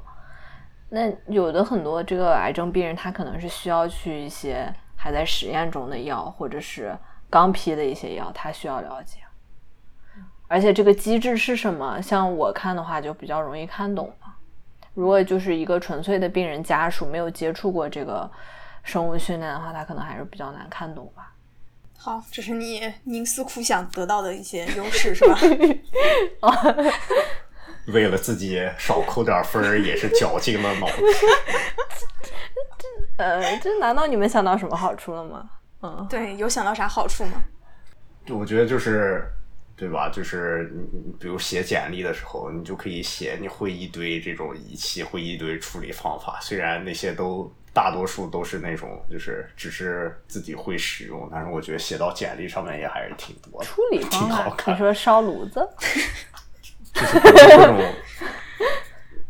[0.90, 6.97] 那有的很多这个癌症病人，他可能是需要去一些还在实验中的药，或者是
[7.28, 9.20] 刚批的一些药，他需要了解。
[10.47, 12.01] 而且这个机制是什么？
[12.01, 14.34] 像我看的话，就比较容易看懂了。
[14.92, 18.30] 如果就是一个纯粹的病人家属没有接触过这个
[18.84, 21.32] 生物训练的话，他可能还是比较难看懂吧。
[22.05, 25.39] 好，这是你冥思苦想得到的一些优势，是吧？
[27.89, 31.03] 为了自己少扣点分儿，也是绞尽了脑汁。
[33.17, 35.49] 呃，这难道你们想到什么好处了吗？
[35.81, 37.43] 嗯，对，有想到啥好处吗？
[38.29, 39.27] 我觉得就是，
[39.75, 40.11] 对吧？
[40.13, 46.39] 就是你你比如写简历的时候，你就可以写你会一堆这种仪器，会一堆处理方法。
[46.43, 54.79] 虽然那些都大多数都是那种就是只是自己会使用，但是我觉得写到简历上面也还是挺多的，处理方挺好法，看你。
[54.79, 55.68] 说烧炉子？
[56.95, 57.77] 就是比如说这种，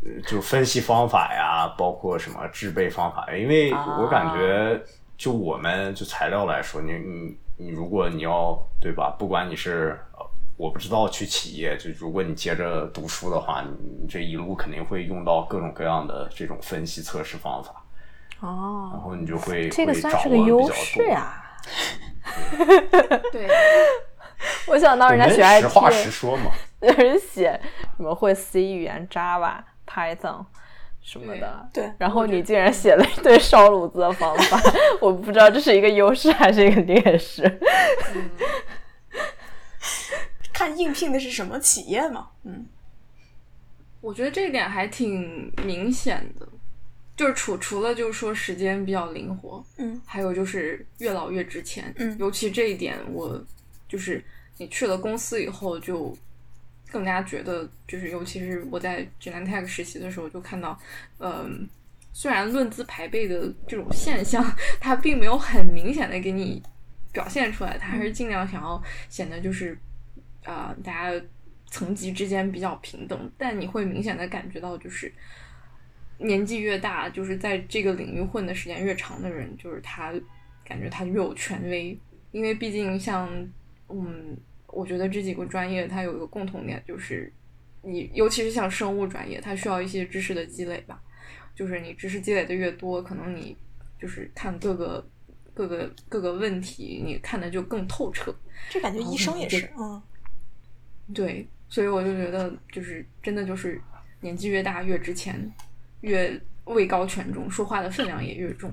[0.05, 4.79] 呃就分析方法呀，包括什么制备方法，因为我感觉，
[5.17, 10.27] 就我们就材料来说，你你你，如果你要对吧，不管你是呃
[10.57, 17.84] 我不知道去企业，就如果你接着读书的话，你你这一路肯定会用到各种各样的这种分析测试方法，
[18.41, 20.71] 然哦，后你就会这个算是个优。
[20.73, 21.41] 势呀。
[23.33, 23.49] 对，
[24.69, 27.61] 我想到人家学实话实 IT，说嘛，有人写
[27.97, 29.57] 什么会 C 语言、Java、
[29.87, 30.45] Python
[31.03, 34.61] 什么的，对对然后你竟然写了一堆烧炉子的方法，
[35.01, 37.61] 我不知道这是一个优势还是一个劣势。
[40.53, 42.29] 看应聘的是什么企业嘛？
[42.45, 42.67] 嗯，
[44.01, 46.49] 我觉得这一点还挺明显的，
[47.17, 52.17] 就是除除了就是说时间比较灵活，嗯，还有就是越老越值钱，嗯。
[52.19, 53.41] 尤其这一点我
[53.89, 54.23] 就是
[54.57, 56.17] 你去了公司以后就
[56.91, 60.79] 更加觉得，就是尤其是我在 Genentech 实习的时候就看到，
[61.19, 61.69] 嗯、
[62.13, 64.45] 虽然论资排辈的这种现象，
[64.81, 66.63] 它并没有很明显的给你
[67.13, 69.79] 表现出来，他还是尽量想要显得就是
[70.45, 71.25] 啊、大家
[71.71, 73.31] 层级之间比较平等。
[73.39, 75.13] 但你会明显的感觉到，就是
[76.19, 80.13] 年纪越大，就是在这个领域混的时间越长的人，就是他
[80.65, 81.99] 感觉他越有权威，
[82.33, 83.29] 因为毕竟像
[83.89, 84.37] 嗯，
[84.69, 87.33] 我觉得这几个专业它有一个共同点，就是
[87.83, 91.01] 你尤其是像生物专业，它需要一些知识的积累吧。
[91.55, 93.57] 就是你知识积累的越多，可能你
[94.01, 95.07] 就是看各个
[95.53, 98.35] 各个各个问题，你看的就更透彻。
[98.69, 100.03] 这感觉医生也是，嗯，
[101.15, 103.81] 对，所以我就觉得，就是真的就是
[104.21, 105.49] 年纪越大越值钱，
[106.05, 108.71] 越位高权重，说话的分量也越重。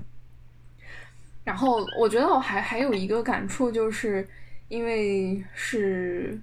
[1.42, 4.28] 然后我觉得我还还有一个感触，就是
[4.68, 6.38] 因为是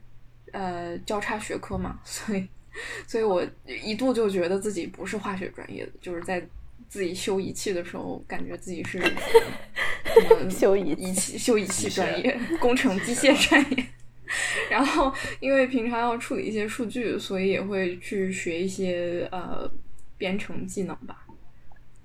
[0.51, 2.47] 呃交叉学科嘛，所以
[3.07, 6.45] 所以我一度就觉得自己不是化学专业的，就是在
[6.87, 8.99] 自己修仪器的时候，感觉自己是
[10.41, 13.85] 嗯 修仪器仪器修仪器专业，工程机械专业。
[14.69, 19.67] 然后，因为平常要处理一些数据，所以也会去学一些呃
[20.20, 21.26] 编程技能吧。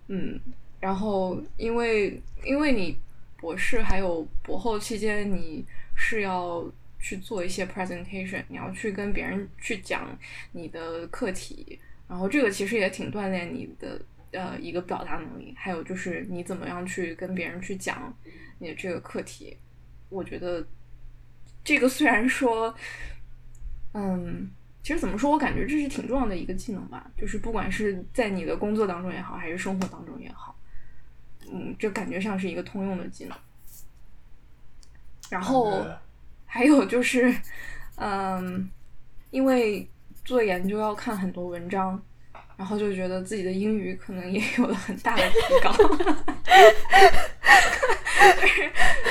[0.08, 0.40] 嗯，
[0.80, 2.98] 然后因为因为你
[3.36, 5.62] 博士还有博后期间，你
[5.94, 6.64] 是要
[6.98, 10.18] 去做一些 presentation，你要去跟别人去讲
[10.52, 14.00] 你的课题，然后这个其实也挺锻炼你的
[14.32, 18.16] 呃一个表达能力，还有就是你怎么样去跟别人去讲
[18.58, 19.56] 你的这个课题。
[20.08, 20.64] 我觉得
[21.64, 22.74] 这个虽然说，
[23.94, 24.50] 嗯，
[24.84, 30.54] 其实怎么说，我感觉这是挺重要的一个技能吧，就是不管是在你的工作当中也好，还是生活当中也好，
[31.50, 33.34] 嗯，这感觉上是一个通用的技能。
[35.30, 35.98] 然后呃
[36.44, 37.34] 还有就是，
[37.96, 38.68] 嗯，
[39.30, 39.88] 因为
[40.22, 41.98] 做研究要看很多文章，
[42.58, 45.72] 然后就觉得自己的英语可能也有了很大的提高。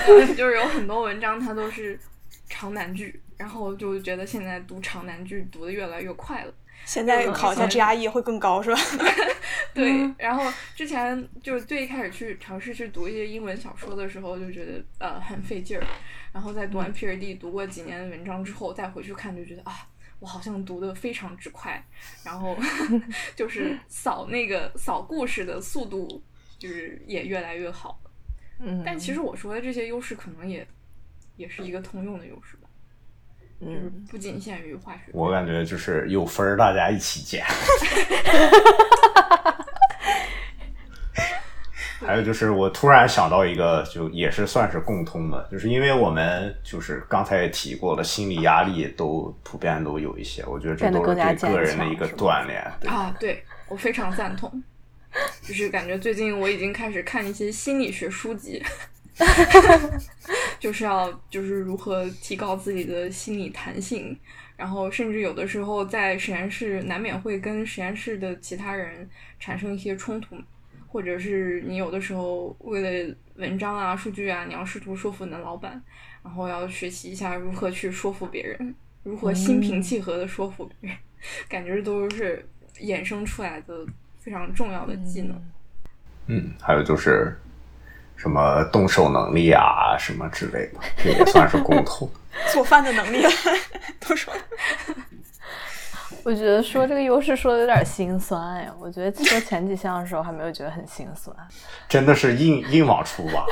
[0.05, 1.99] 就 是就是有很多文章它都是
[2.47, 6.53] 长难句，然后就觉得现在读长难句读的越来越快了。
[6.85, 8.77] 现在考一下嗯 GRE 会更高是吧？
[9.73, 15.83] 对，然后之前就是最一开始去尝试去读一些英文小说的时候，就觉得呃很费劲儿，
[16.33, 19.87] 然后在读完 PhD 读过几年的文章之后，再回去看就觉得啊，
[20.19, 21.81] 我好像读的非常之快，
[22.25, 22.57] 然后
[23.35, 26.21] 就是扫那个扫故事的速度
[26.59, 27.99] 就是也越来越好。
[28.59, 30.67] 嗯，但其实我说的这些优势可能也
[31.37, 32.62] 也是一个通用的优势吧，
[33.63, 34.99] 就是嗯，不仅限于化学。
[35.11, 37.43] 我感觉就是有分儿大家一起减。
[42.05, 52.61] 还有就是，我突然想到一个，就也是算是共通的，就是因为我们就是刚才也提过了，心理压力都普遍都有一些，我觉得这都是对个人的一个锻炼。
[52.85, 54.61] 啊，对我非常赞同。
[55.41, 58.61] 就是感觉最近我已经开始看一些心理学书籍，
[60.59, 64.17] 就是要就是如何提高自己的心理弹性，
[64.55, 69.07] 然后甚至有的时候在实验室难免会跟实验室的其他人
[69.39, 70.35] 产生一些冲突，
[70.87, 75.81] 或者是你有的时候为了文章啊、数据啊，你要试图说服你的老板，
[76.23, 80.97] 然后要学习一下如何去说服别人，如何心平气和的说服别人，
[81.47, 82.47] 感觉都是
[82.79, 83.85] 衍生出来的
[84.19, 85.39] 非常重要的技能。
[86.27, 87.37] 嗯，还有就是
[88.15, 92.09] 什么动手能力啊，什么之类的， 这也算是共通。
[92.51, 93.23] 做饭的能力
[93.99, 94.33] 都说
[96.23, 98.67] 我觉得说这个优势说的有点心酸哎。
[98.79, 101.35] 我觉得说前几项的时候还没有觉得很心酸。
[101.87, 103.45] 真的是硬硬往出挖。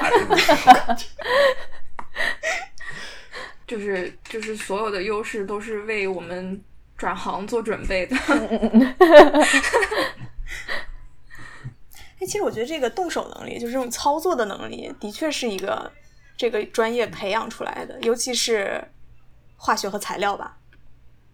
[3.67, 6.59] 就是就是所有的优势都是为我们
[6.97, 8.15] 转行做准备的。
[12.21, 15.91] 哎，其实我觉得这个动手能力，就是这种操作的能力，的确是一个
[16.37, 18.81] 这个专业培养出来的，尤其是
[19.57, 20.57] 化学和材料吧。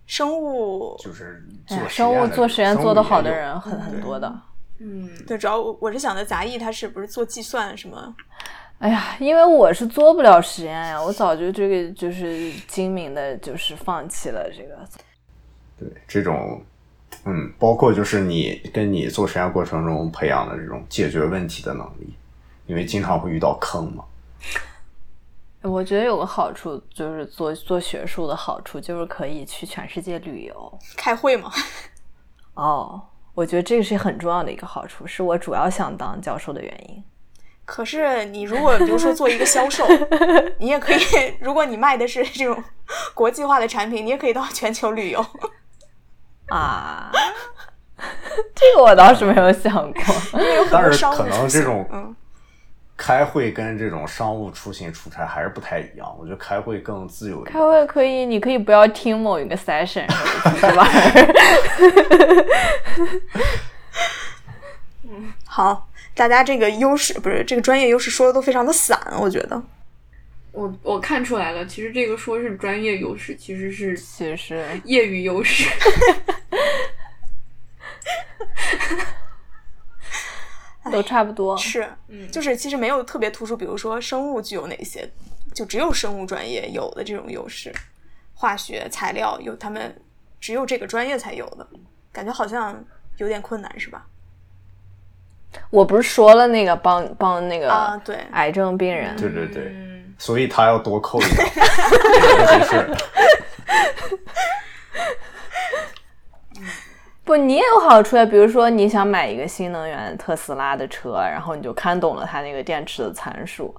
[0.05, 4.33] 生物就是做哎呀，生物做实验做得好的人很很多的。
[4.79, 8.15] 嗯，对，主要我我是想的杂艺，他是不是做计算什么？
[8.79, 14.88] 哎呀，因为我是做不了实验呀，我早就这个就是精明的，就是放弃了这个。
[15.77, 16.63] 对这种，
[17.28, 22.13] 嗯，包括就是你跟你做实验过程中培养的这种解决问题的能力，
[22.65, 24.05] 因为经常会遇到坑嘛。
[25.63, 30.80] 我觉得有个好处就是做做学术的好处就是可以去全世界旅游。
[30.95, 31.51] 开会嘛？
[32.53, 33.01] 哦，
[33.34, 37.03] 我觉得这个是很重要的一个好处，是我主要想当教授的原因。
[37.65, 39.86] 可是你如果比如说做一个销售，
[40.59, 40.99] 你也可以，
[41.41, 42.63] 如果你卖的是这种
[43.13, 45.25] 国际化的产品，你也可以到全球旅游。
[46.49, 47.11] 啊，
[48.55, 50.03] 这个我倒是没有想过。
[50.71, 52.15] 但是可能这种嗯，
[52.95, 56.15] 开会跟这种商务出行出差还是不太一样。
[56.19, 57.59] 我觉得开会更自由一开。
[57.59, 60.05] 会可以，你可以不要听某一个 session，
[60.57, 60.87] 是吧？
[65.45, 69.61] 好，大家这个优势不是这个专业优势说的都非常的散，我觉得。
[70.58, 75.70] 我我看出来了，其实这个说是专业优势，其实是其实 业余优势。
[80.91, 81.55] 都差不多。
[81.58, 85.08] 是，嗯就是其实没有特别突出，比如说生物具有哪些，
[85.53, 87.72] 就只有生物专业有的这种优势，
[88.34, 89.95] 化学、材料有他们
[90.39, 91.68] 只有这个专业才有的，
[92.12, 92.84] 感觉好像
[93.18, 94.08] 有点困难，是吧？
[95.70, 101.47] 我不是说了那个帮帮那个啊对癌症病人，对对对，嗯所以他要多扣一点。
[107.24, 108.26] 不，你也有好处呀。
[108.26, 113.76] 比如说，你想买一个新能源特斯拉的车，然后你就看懂了它那个电池的参数。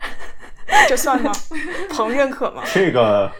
[0.88, 1.30] 这算吗？
[1.94, 2.62] 彭认可吗？
[2.72, 3.30] 这个，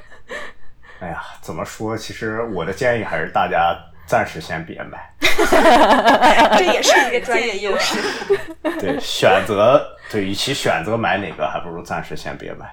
[1.01, 1.97] 哎呀，怎么说？
[1.97, 3.75] 其实我的建议还是大家
[4.07, 5.13] 暂时先别买。
[6.57, 7.99] 这也是一个专业优势。
[8.81, 12.73] 对，选择对，与其选择买哪个，还不如暂时先别买。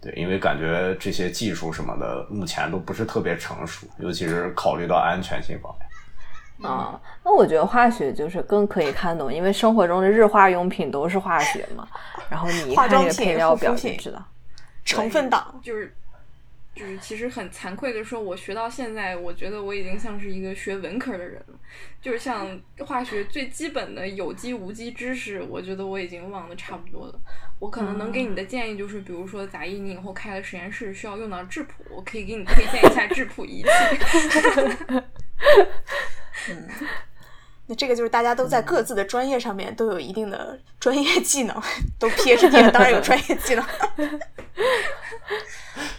[0.00, 5.86] 对，因为感觉这些技术什么的，目前都不是特别成熟，尤其是考虑到安全性方面。
[6.70, 11.86] 啊、那我觉得化学就是更可以看懂，因为生活中的日化用品都是化学嘛。
[12.30, 14.22] 然后你一看这个化妆品配料表就知道。
[14.84, 15.94] 成分党，就是
[16.76, 21.58] 就是，其实很惭愧的说，我学到现在，我觉得我已经像是一个学文科的人了。
[22.02, 27.18] 就是像化学最基本的有机无机知识，我觉得我已经忘得差不多了。
[27.58, 33.68] 我可能能给你的建议就是，比如说杂艺，你以后开了实验室需要用到质谱，我可以给你推荐一下质谱仪器。
[37.66, 41.62] 那这个就是大家都在各自的专业上面都有一定的 专业技能，
[41.98, 43.64] 都 PhD，当然有专业技能。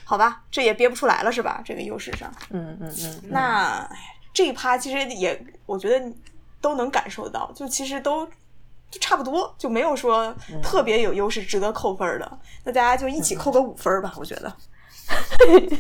[0.03, 1.61] 好吧，这也憋不出来了是吧？
[1.65, 3.97] 这个优势上，嗯嗯嗯，那哎
[4.34, 6.05] 这一趴其实也我觉得
[6.61, 8.26] 都能感受到，就其实都
[8.89, 12.39] 就差不多，就没有说特别有优势值得扣分儿的。
[12.63, 14.53] 那大家就一起扣个五分儿吧，我觉得。
[15.38, 15.68] 对，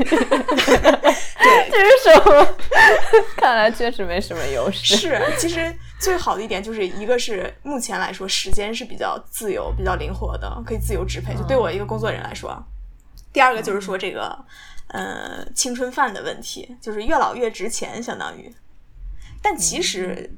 [1.69, 2.55] 这是什么？
[3.37, 4.95] 看来确实没什么优势。
[4.95, 11.33] 是，其实最好的一点就是一个是目前来说时间是比较自由、比较灵活的，可以自由支配。
[11.35, 12.63] 就对我一个工作人来说，
[13.33, 14.37] 第二个就是说这个
[14.89, 18.53] 呃青春饭的问题，就是越老越值钱，相当于。
[19.41, 20.31] 但其实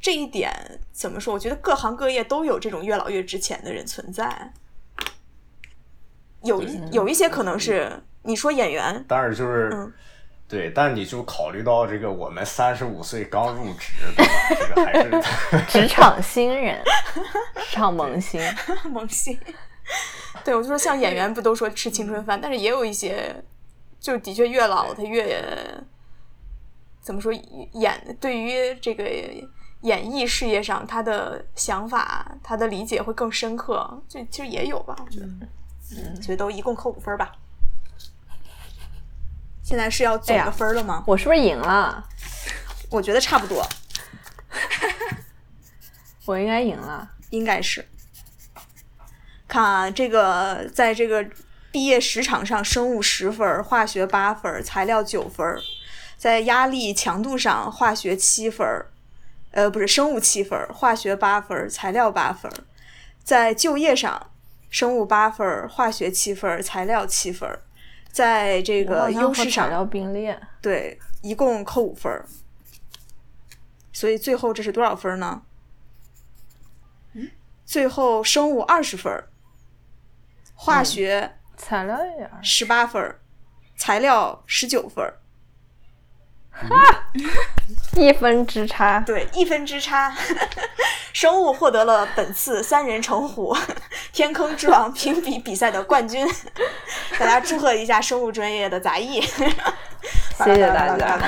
[0.00, 1.34] 这一点怎么说？
[1.34, 4.52] 我觉得各行各业都有这种越老越值钱的人存在。
[6.42, 9.92] 有一有一些可能是你说演员，但是就是，嗯
[10.48, 14.92] 对，但你就考虑到这个我们三十五岁刚入职，对吧？
[14.94, 16.80] 这个还是 职场新人，
[17.56, 18.40] 职场萌新。
[18.90, 19.38] 萌新。
[20.44, 23.34] 对，我就说像演员不都说吃青春饭，但是也有一些，
[23.98, 25.44] 就的确越老他越
[27.00, 27.32] 怎么说
[27.72, 29.04] 演对于这个
[29.80, 35.26] 演艺事业上他的想法、他的理解会更深刻，就其实也有吧，我觉得，
[35.96, 37.32] 嗯，所以都一共扣五分吧。
[39.66, 41.02] 现在是要总分了吗？
[41.08, 42.06] 我是不是赢了？
[42.88, 43.66] 我觉得差不多，
[46.24, 47.10] 我应该赢了。
[47.30, 47.84] 应该是。
[49.48, 51.26] 看啊，这个在这个
[51.72, 55.58] 毕业时长上，生物十分儿，化学八分儿，材料九分儿；
[56.16, 58.86] 在压力强度上，化学七分儿，
[59.50, 62.58] 呃，不是生物七分儿，化学八分儿，材料八分儿；
[63.24, 64.30] 在就业上，
[64.70, 67.58] 生物八分儿，化学七分儿，材料七分儿；
[68.16, 70.40] 在这个优势上，料并列。
[70.62, 72.24] 对，一共扣五分儿。
[73.92, 75.42] 所以最后这是多少分儿呢？
[77.66, 79.28] 最后生物二十分儿，
[80.54, 83.20] 化学材料也二十十八分儿，
[83.76, 85.20] 材料十九分儿。
[88.00, 89.00] 一分之差。
[89.00, 90.16] 对，一分之差。
[91.16, 93.56] 生物获得了本次三人成虎
[94.12, 96.28] 天坑之王评比比赛的冠军，
[97.18, 99.22] 大家祝贺一下生物专业的杂艺。
[99.22, 101.18] 谢谢大家。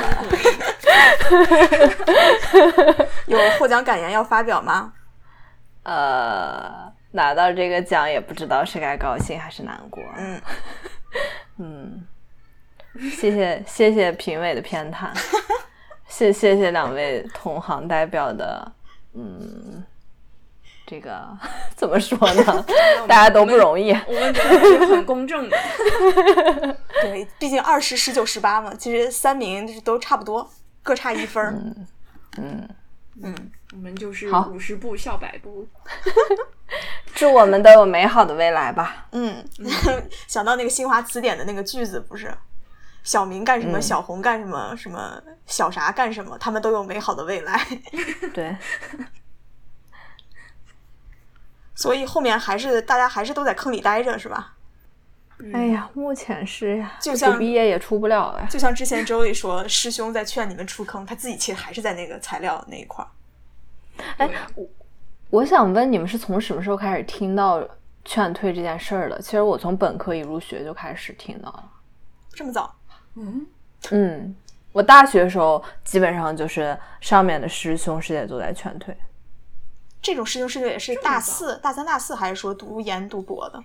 [3.25, 4.93] 有获奖感言要发表吗？
[5.85, 10.03] 呃，拿到这个奖也不知道是该高兴还是难过。
[10.19, 10.43] 嗯，
[11.57, 12.07] 嗯，
[13.11, 15.09] 谢谢谢谢评委的偏袒，
[16.07, 18.71] 谢谢谢两位同行代表的，
[19.21, 19.85] 嗯，
[20.87, 21.37] 这个
[21.75, 22.65] 怎么说呢？
[23.09, 23.91] 大家都不容易。
[23.93, 25.57] 我们觉得还是很公正的。
[27.03, 30.49] 对，毕竟二十、十九、十八嘛，其实三名都差不多，
[30.83, 31.53] 各差一分儿。
[32.37, 32.69] 嗯，
[33.23, 33.35] 嗯，
[33.73, 35.67] 我们就是五十步笑百步。
[37.15, 39.09] 祝我们都有美好的未来吧。
[39.11, 39.45] 嗯，
[40.29, 42.33] 想到那个新华词典的那个句子，不是
[43.09, 47.59] 小明干什么，嗯小红干什么，什么小啥干什么，他们都有美好的未来。
[48.35, 48.55] 对，
[51.75, 54.57] 所以后面还是大家还是都在坑里待着，是吧？
[55.55, 58.47] 哎呀，目前是呀，就像不毕业也出不了了。
[58.51, 63.09] 就像之前周丽说，师兄在劝你们出坑，他自己其实还是在那个材料那一块儿。
[64.19, 64.67] 哎，我
[65.31, 67.67] 我想问你们是从什么时候开始听到
[68.05, 69.19] 劝退这件事儿的？
[69.23, 71.65] 其实我从本科一入学就开始听到了。
[72.35, 72.75] 这么早？
[73.19, 73.47] 嗯，
[73.91, 74.37] 嗯，
[74.73, 78.97] 我大学的时候基本上就是上面的师兄师姐都在劝退。
[80.01, 83.63] 这种师兄师姐也是大四、大三、大四，还是说读研读博的？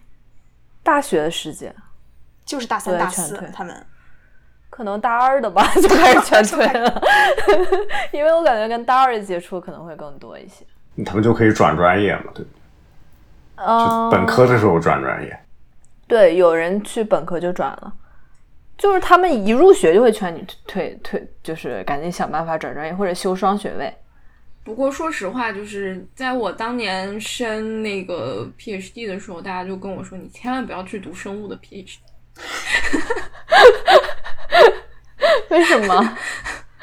[0.82, 1.74] 大学的师姐，
[2.44, 3.86] 就是大三、大四，他们。
[4.70, 7.02] 可能大二的吧 就开始劝退了，
[8.12, 10.66] 因为我感觉跟大二的接触可能会更多一些。
[11.06, 13.64] 他们就可以转专业嘛，对不对？
[13.64, 15.40] 嗯，本科的时候转专业，
[16.08, 17.94] 对，有人去本科就转了，
[18.78, 23.94] 就是他们一入学就会劝你退退，就是赶紧想办法转专业或者修双学位。
[24.64, 31.98] 不过说实话，就是在我当年申那个 PhD 的时候，大家就跟我说，你千万不要去读生物的 PhD。
[35.50, 36.18] 为什么？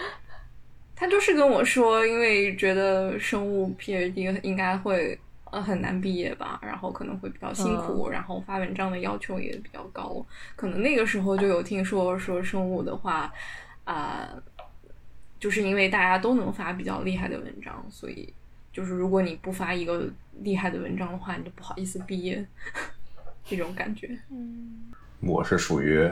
[0.94, 5.18] 他就是跟我说，因为觉得生物 PhD 应该会
[5.52, 10.24] 呃很难毕业吧，然后可能会比较辛苦，然后发文章的要求也比较高。
[10.56, 13.32] 可能那个时候就有听说说生物的话，
[13.84, 14.28] 啊、
[15.38, 18.32] 就是因为大家都能发比较厉害的文章，所以
[18.72, 20.08] 就是如果你不发一个
[20.40, 22.46] 厉害的文章的话，你就不好意思毕业，
[23.44, 24.18] 这种感觉。
[24.30, 26.10] 嗯我是属于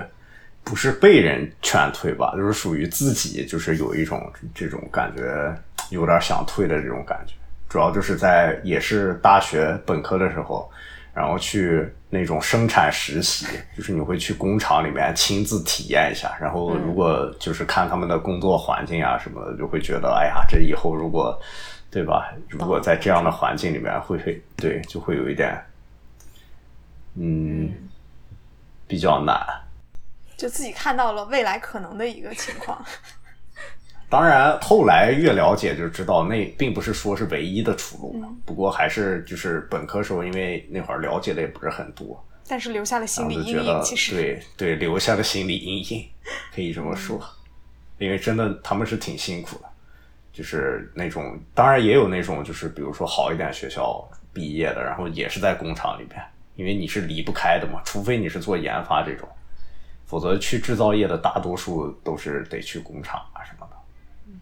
[0.63, 5.57] 不是被人劝退吧，就是属于自己就是有一种这种感觉，
[5.91, 7.33] 有点想退的这种感觉。
[7.69, 10.71] 主要就是在也是大学本科的时候，
[11.13, 13.47] 然后去那种生产实习，
[13.77, 21.39] 就是你会去工厂里面亲自体验一下，然后如果就是看他们的工作环境啊什么的，就会觉得哎呀，这以后如果
[21.91, 22.33] 对吧？
[22.49, 25.59] 如果在这样的环境里面，会会对就会有一点
[27.17, 27.73] 嗯
[28.87, 29.39] 比较难。
[30.37, 32.79] 就自己看到了未来可能的一个情况。
[34.11, 38.13] 当然，后来越了解就知道，那并不是说是唯一的出路。
[38.23, 43.83] 嗯不过还是就是本科时候，因为那会儿了解的也不是很多，但是留下了心然理阴影。
[43.83, 46.09] 其实，对对留下了心理阴影，
[46.55, 47.23] 可以这么说。
[47.99, 49.65] 因为真的他们是挺辛苦的，
[50.33, 56.19] 就是那种当然也有那种就是比如说好一点学校毕业的，然后也是在工厂里边，
[56.55, 59.29] 因为你是离不开的嘛，除非你是做研发这种，
[60.07, 63.77] 否则去制造业的大多数都是得去工厂啊什么的。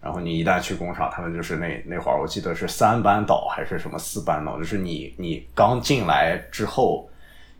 [0.01, 7.09] 然后你一旦去工厂，他们就是那那会儿我记得是三班倒还是什么四班倒，就是你你刚进来之后，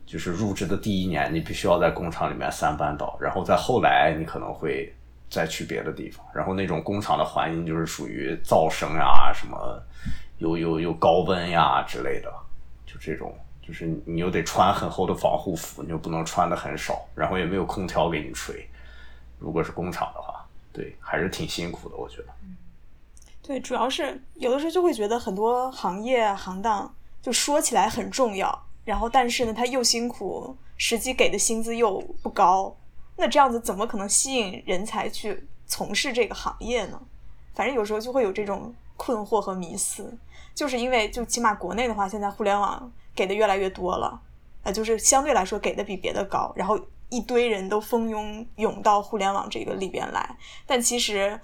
[0.06, 4.92] 就是入职的第一年，你必须要在工厂里面三班倒，然后再后来你可能会
[5.28, 9.82] 再去别的地方，然后那种工厂的环境就是属于噪声呀、什么
[10.38, 12.32] 有有有高温呀之类的，
[12.86, 13.34] 就这种。
[13.60, 18.66] 就是你又得穿很厚的防护服，你又不能穿的很少，然后也没有空调给你吹。
[19.38, 20.37] 如果是工厂的话，
[20.72, 22.28] 对，还是挺辛苦的，我觉得。
[23.42, 32.76] 对，主要是有的时候就会觉得很多行业行当就说起来很重要，然后但是呢，它又辛苦，实际给的薪资又不高，
[33.16, 37.00] 那这样子怎么可能吸引人才去从事这个行业呢？
[37.54, 40.16] 反正有时候就会有这种困惑和迷思，
[40.54, 44.20] 就是因为就起码国内的话，现在互联网给的越来越多了，
[44.62, 46.78] 呃，就是相对来说给的比别的高，然后
[47.08, 50.36] 一堆人都蜂拥涌到互联网这个里边来，
[50.66, 51.38] 但其实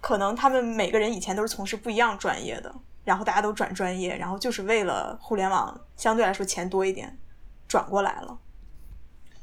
[0.00, 2.74] 可能他们每个人以前都是从事不一样专业的，
[3.04, 7.16] 然后大家都转专业，然后就是为了互联网相对来说钱多一点，
[7.66, 8.36] 转过来了。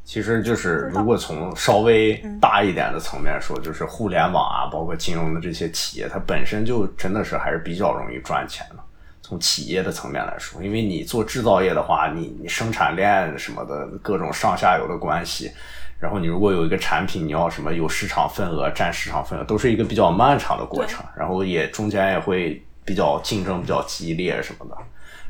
[0.04, 8.85] 其实就是如果从稍微大一点的层面说，就是互联网啊，包括金融的这些企业，它本身就真的是还是比较容易赚钱的。
[9.28, 15.52] 从企业的层面来说，因为你做制造业的话，你你生产链什么的各种上下游的关系，
[16.00, 24.78] 然后你如果有一个产品，你要什么有市场份额、占市场份额，都是一个比较漫长的过程，然后也中间也会比较竞争比较激烈什么的，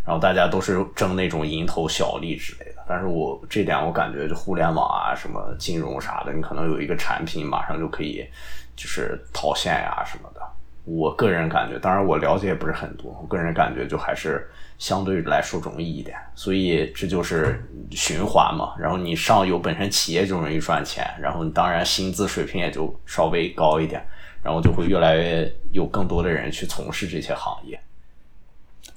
[0.06, 2.84] 然后大家都是争那种蝇头小利之类的。
[2.90, 8.28] 但是我这点我感觉，就互联网啊、什么金融啥的，你可能有一个产品，马上就可以
[8.76, 10.42] 就是套现呀、什么的。
[10.86, 17.62] 我个人感觉，当然我了解也不是很多，我个人感觉就还是相对来说容易一点，所以这就是
[17.92, 18.76] 循环嘛。
[18.78, 24.06] 然后你上游本身企业就容易赚钱，然后你当然薪资水平也就稍微高一点，
[24.44, 27.80] 然后就会越来越有更多的人去从事这些行业。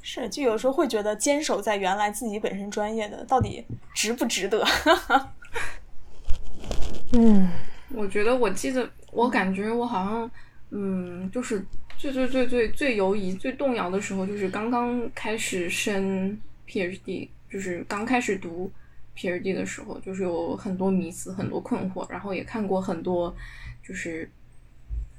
[0.03, 3.65] 是，就有时候会觉得坚守在原来自己本身专业的，到底
[3.95, 4.65] 值不值得？
[7.13, 7.49] 嗯，
[7.95, 10.31] 我觉得我记得，我感觉我好像，
[10.71, 11.65] 嗯，就是
[11.97, 18.71] 最最最最最犹疑、最动摇的时候，就是刚刚开始升 PhD，就是刚开始读
[19.17, 23.35] PhD 的时候，就是有很多迷思、很多困惑，然后也看过很多，
[23.83, 24.31] 就是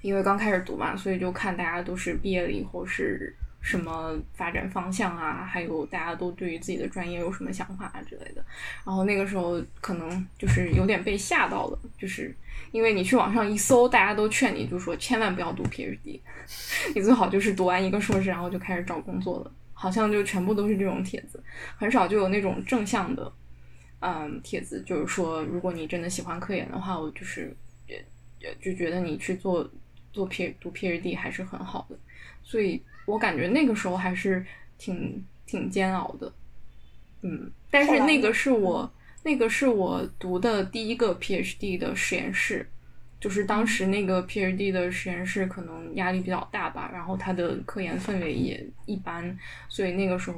[0.01, 3.35] 因为刚开始读嘛，所以就看大家都是毕业了以后是。
[3.61, 5.43] 什么发展方向啊？
[5.45, 8.41] 还有大家都对于自己的专业有什么想法啊之类的。
[8.85, 12.33] 然后那个时候可能就是有点被吓到了，就是
[12.71, 16.19] 因为你去网上一搜，大家都劝你就说千万不要读 PhD，
[16.95, 19.51] 你最好就是读完一个硕士然后就开始找工作了。
[19.73, 21.41] 好像就全部都是这种帖子，
[21.77, 23.31] 很少就有那种正向的，
[23.99, 27.55] 嗯，帖子，就是说如果你真的喜欢科研的话，我就是
[27.87, 28.05] 也
[28.61, 29.69] 就觉得你去做
[30.11, 31.97] 做 P 读 PhD 还是很好的，
[32.43, 32.81] 所以。
[33.05, 34.45] 我感觉那个时候还是
[34.77, 36.31] 挺挺煎熬的，
[37.23, 38.87] 嗯，但是那个是我
[39.23, 42.65] 那个是我读的第一个 PhD 的实验室，
[43.19, 50.37] 就是当时那个 PhD 的实验室可能压力比较大吧，然后它的科研氛围也一般，所以那个时候，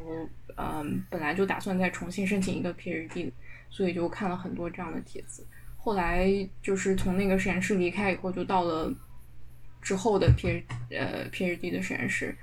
[0.58, 3.32] 嗯，本来就打算再重新申请一个 PhD，
[3.70, 5.46] 所以就看了很多这样的帖子。
[5.78, 6.28] 后来
[6.62, 8.92] 就是从那个实验室离开以后，就到了
[9.82, 12.36] 之后的 P 呃 PhD 的实验室。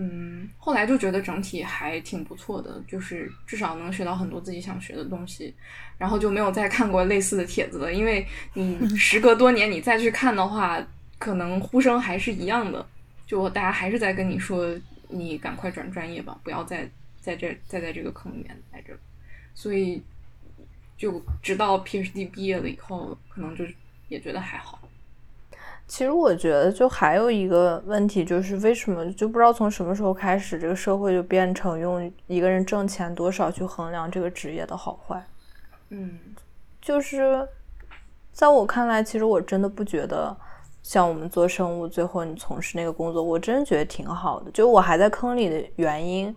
[0.00, 5.52] 嗯，后来就觉得整体还挺不错的，就是至少能学到很多自己想学的东西，
[5.98, 7.92] 然后就没有再看过类似的帖子了。
[7.92, 8.24] 因为
[8.54, 10.80] 你时隔多年，你再去看的话，
[11.18, 12.86] 可能呼声还是一样的，
[13.26, 14.72] 就大家还是在跟你说，
[15.08, 16.88] 你赶快转专业吧，不要再
[17.20, 18.96] 在这再在这个坑里面待着。
[19.52, 20.00] 所以，
[20.96, 23.64] 就直到 PhD 毕业了以后，可能就
[24.08, 24.87] 也觉得还好。
[25.88, 35.24] 其实我觉得，就还有一个问题，就是为什么就不知道从什么时候开始，这个社会就变成用一个人挣钱多少去衡量这个职业的好坏。
[35.88, 36.18] 嗯，
[36.82, 37.48] 就是
[38.32, 40.36] 在我看来，其实我真的不觉得，
[40.82, 44.50] 像我们做生物，最后你从事那个工作，我真觉得挺好的。
[44.50, 46.36] 就我还在坑里的原因，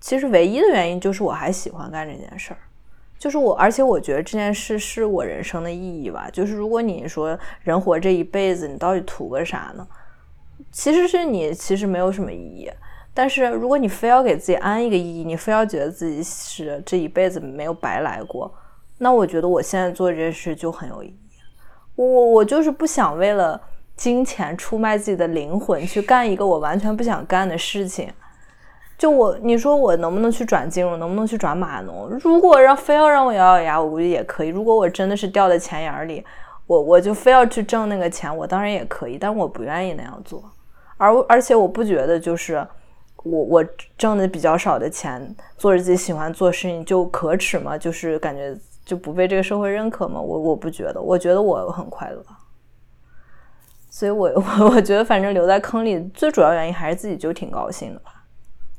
[0.00, 2.60] 其实唯一的原因就是我还喜欢干这件事儿。
[3.22, 6.28] 就是我，而且我觉得这件事是我人生的意义吧。
[6.32, 9.86] 就是如果你说人活这一辈子，你到底图个啥呢？
[10.72, 12.68] 其实是你其实没有什么意义。
[13.14, 18.52] 但是如果你非要给自己安一个意义，你非要觉得自己是这一辈子没有白来过，
[18.98, 21.16] 那我觉得我现在做这件事就很有意义。
[21.94, 23.60] 我我我就是不想为了
[23.94, 28.12] 金钱出卖自己的灵魂去干一个我完全不想干的事情。
[29.02, 32.08] 就我，你说我能不能去转金融，能不能去转码农？
[32.22, 34.48] 如果让非要让我咬咬牙，我估计也可以。
[34.48, 36.24] 如果我真的是掉在钱眼里，
[36.68, 39.18] 我我就非要去挣那个钱，我当然也可以。
[39.18, 40.44] 但我不愿意那样做，
[40.98, 42.64] 而而且我不觉得就是
[43.24, 43.64] 我我
[43.98, 47.76] 挣的比较少的钱，做着自己喜欢做事情就可耻吗？
[47.76, 50.20] 就是感觉就不被这个社会认可吗？
[50.20, 52.24] 我我不觉得，我觉得我很快乐。
[53.90, 58.21] 所以我我 我觉得反正留在坑里最主要原因还是自己就挺高兴的吧。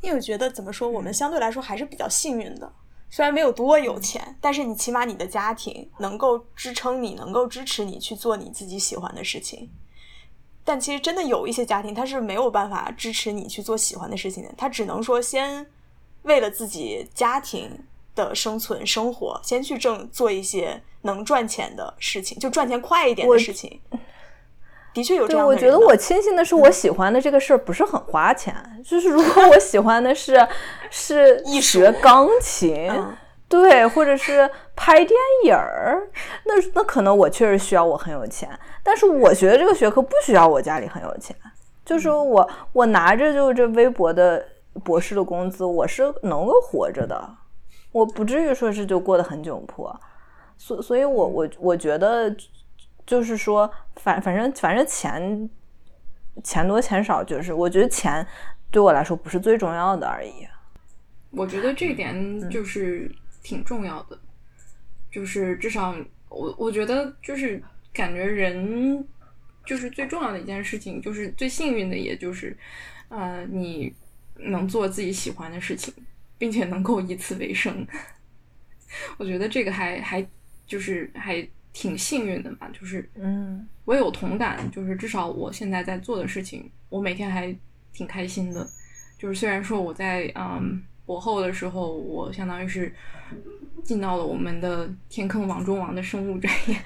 [0.03, 2.71] 因为我觉得怎么说，我们相对来说还是比较幸运的。
[3.09, 9.71] 虽然没有多有钱，但是你起码你的家庭能够支撑你，能够支持你去做你自己喜欢的事情。
[10.65, 14.53] 但其实真的有一些家庭，他是没有办法支持你去做喜欢的事情的。
[14.57, 15.65] 他只能说先
[16.23, 17.71] 为了自己家庭
[18.13, 23.79] 的生存生活，先去挣做一些能赚钱的事情，就赚钱快一点的事情。
[24.93, 28.55] 的确有这样的我觉得我庆幸的是，我喜欢的这个事儿不是很花钱。
[28.85, 30.47] 就是如果我喜欢的是
[30.91, 32.91] 是学钢琴，
[33.49, 35.11] 对，或者是拍电
[35.45, 36.07] 影儿，
[36.45, 38.49] 那那可能我确实需要我很有钱。
[38.83, 41.35] 但是我学的这个学科不需要我家里很有钱。
[41.83, 44.45] 就是我我拿着就是这微薄的
[44.83, 47.27] 博士的工资，我是能够活着的。
[47.91, 49.95] 我不至于说是就过得很窘迫。
[50.57, 52.33] 所所以，我我我觉得。
[53.05, 55.49] 就是说，反反正反正钱
[56.43, 58.25] 钱多钱少，就是我觉得钱
[58.71, 60.31] 对我来说不是最重要的而已。
[61.31, 64.17] 我觉得这点就是挺重要的，
[65.11, 65.93] 就是至少
[66.29, 69.05] 我我觉得就是感觉人
[69.65, 72.57] 就是最重要的一件事情，就是最幸运的，也就是
[73.09, 73.93] 呃你
[74.35, 75.93] 能做自己喜欢的事情，
[76.37, 77.85] 并且能够以此为生。
[79.17, 80.25] 我觉得这个还还
[80.65, 81.45] 就是还。
[81.73, 87.53] 挺幸运的吧，就是，嗯，我有同感，就是至少我现在在做的事情，我每天还
[87.91, 88.65] 挺开心的。
[89.17, 92.93] 就是虽然说我在嗯博后的时候，我相当于是
[93.83, 96.77] 进到了我们的天坑王中王的生物专业，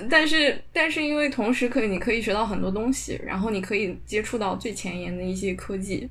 [0.08, 6.08] 但是但是因为同时可以你可以学到很多东西，然后你可以接触到最前沿的一些科技，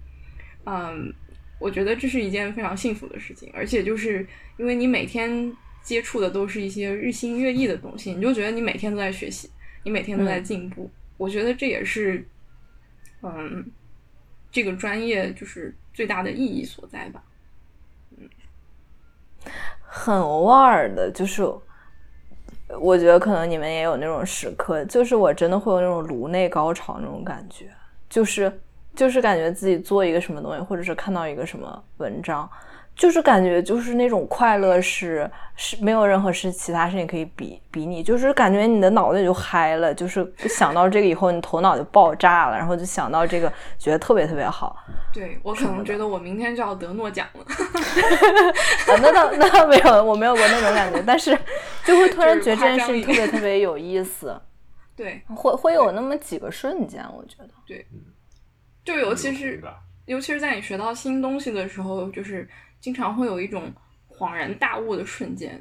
[0.65, 1.13] 嗯，
[1.59, 4.25] 我觉得这是一件非常幸福的事情，而且就是
[4.57, 5.53] 因为你每天
[5.83, 9.49] 接触的都是一些日新月异的东西，你就觉得你每天都在学习，
[9.83, 12.25] 你每天都在进步，我觉得这也是
[13.21, 13.65] 嗯
[14.51, 17.23] 这个专业就是最大的意义所在吧。
[18.17, 18.29] 嗯。
[19.81, 21.43] 很偶尔的，就是
[22.79, 27.69] 我觉得可能你们也有那种时刻，就是我真的会有那种颅内高潮那种感觉，
[28.07, 28.61] 就是
[28.95, 32.49] 就是感觉自己做一个什么东西，或者是看到一个什么文章。
[32.95, 44.75] 就是感觉就是那种快乐是是没有任何事其他事情可以比比拟，就是感觉你的脑袋就嗨了，就是想到这个以后你头脑就爆炸了，然后就想到这个觉得特别特别好。
[45.13, 47.45] 对我可能觉得我明天就要得诺奖了。
[49.01, 51.31] 那倒那倒没有，我没有过那种感觉，但是
[51.85, 54.37] 就会突然觉得这件事情特别特别有意思。
[54.97, 57.49] 对，会会有那么几个瞬间，我觉得。
[57.65, 57.87] 对，
[58.93, 59.61] 就尤其是
[60.05, 62.47] 尤其是在你学到新东西的时候，就是。
[62.81, 63.69] 经常会有一种
[64.07, 65.59] 恍然大悟的瞬间，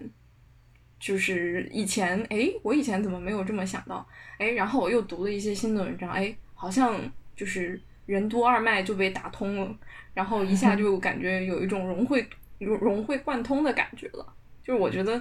[1.00, 4.06] 就是以前哎，我以前怎么没有这么想到？
[4.38, 6.96] 哎，然后我又读了一些新的文章，哎，好像
[7.34, 9.76] 就是任督二脉就被打通了，
[10.14, 12.24] 然后一下 就感觉有一种融会
[12.58, 14.24] 融融会贯通的感觉了。
[14.62, 15.20] 就是我觉得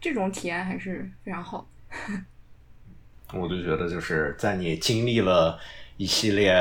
[0.00, 1.68] 这种体验还是非常好。
[3.34, 5.58] 我就觉得就是在你经历了
[5.96, 6.54] 一系列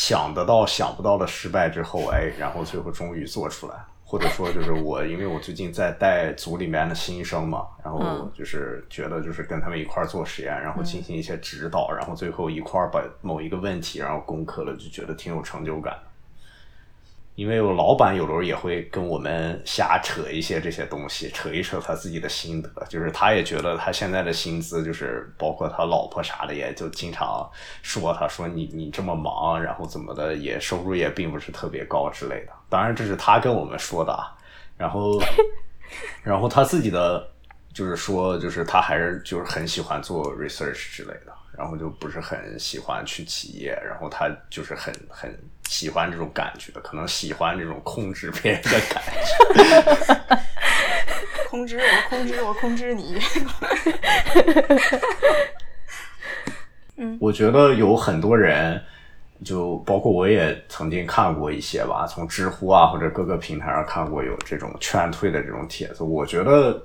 [0.00, 3.74] 想得到想不到的失败之后，哎，然后最后终于做出来。
[4.02, 15.94] 或者说，就是我，因为我最近在带组里面的新生嘛， 然后就是觉得就是跟他们一块儿做实验，然后进行一些指导，然后最后一块儿把某一个问题然后攻克了，就觉得挺有成就感。
[17.40, 32.52] 因为我老板有时候也会跟我们瞎扯一些这些东西，扯一扯他自己的心得，就是他也觉得他现在的薪资，就是包括他老婆啥的，也就经常说他说你你这么忙，然后怎么的，也收入也并不是特别高之类的。
[32.68, 34.36] 当然这是他跟我们说的，啊
[34.76, 35.18] 然后
[36.22, 37.26] 然后他自己的
[37.72, 41.32] 就是说，就是他还是就是很喜欢做 research 之类的。
[41.56, 45.38] 然后就不是很喜欢去企业，然后他就是很很
[45.70, 50.36] 喜欢这种感觉，可能喜欢这种控制别人的感觉。
[51.48, 53.20] 控制我，控制我，控制你。
[56.96, 58.82] 嗯，我觉得有很多人，
[59.44, 66.82] 就包括我也曾经看过一些吧，从知乎啊或者各个平台上看过有这种劝退的这种帖子，我觉得。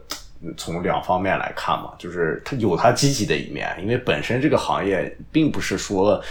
[0.57, 6.21] 从两方面来看嘛，就是它有它积极的一面，因为本身这个行业并不是说，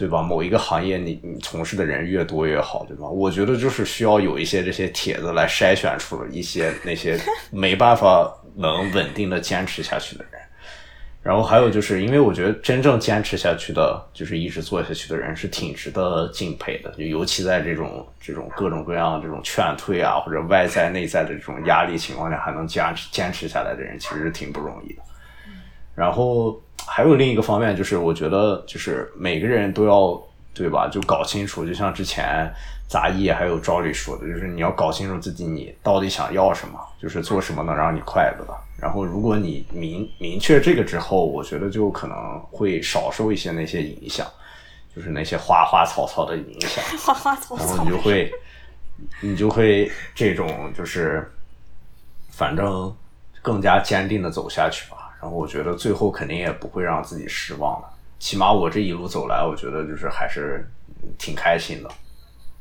[0.00, 0.22] 对吧？
[0.22, 3.06] 某一个行业你你从事的人越多越好，对吧？
[3.06, 7.20] 我觉得就是需要有一些这些帖子来筛选出一些那些
[7.52, 10.40] 没办法能稳定的坚持下去的人。
[11.22, 16.90] 然后还有就是，因为我觉得真正坚持下去的，就是一直做下去的人是挺值得敬佩的。
[16.92, 25.02] 就尤其在这种这种各种各样的这种劝退啊，或者外在内在的这种压力情况下，还能坚持坚持下来的人，其实挺不容易的。
[25.94, 30.20] 然后还有另一个方面，就是我觉得，就是每个人都要
[30.52, 30.88] 对吧？
[30.88, 32.52] 就搞清楚，就像之前
[32.88, 38.46] 杂艺还有赵丽说的，就是你要搞清楚自己你到底想要什么，就是做什么能让你快乐。
[38.76, 44.26] 然后，如果你明明确这个之后，我觉得就可能会少受一些那些影响，
[44.96, 46.82] 就是那些花花草草的影响。
[46.98, 47.64] 花花草草。
[47.64, 48.32] 然后你就会，
[49.20, 51.30] 你就会这种就是，
[52.30, 52.94] 反正
[53.42, 54.96] 更加坚定的走下去吧。
[55.20, 57.88] 然后我觉得最后肯定也不会让自己失望的。
[58.18, 60.66] 起码我这一路走来，我觉得就是还是
[61.18, 61.90] 挺开心的。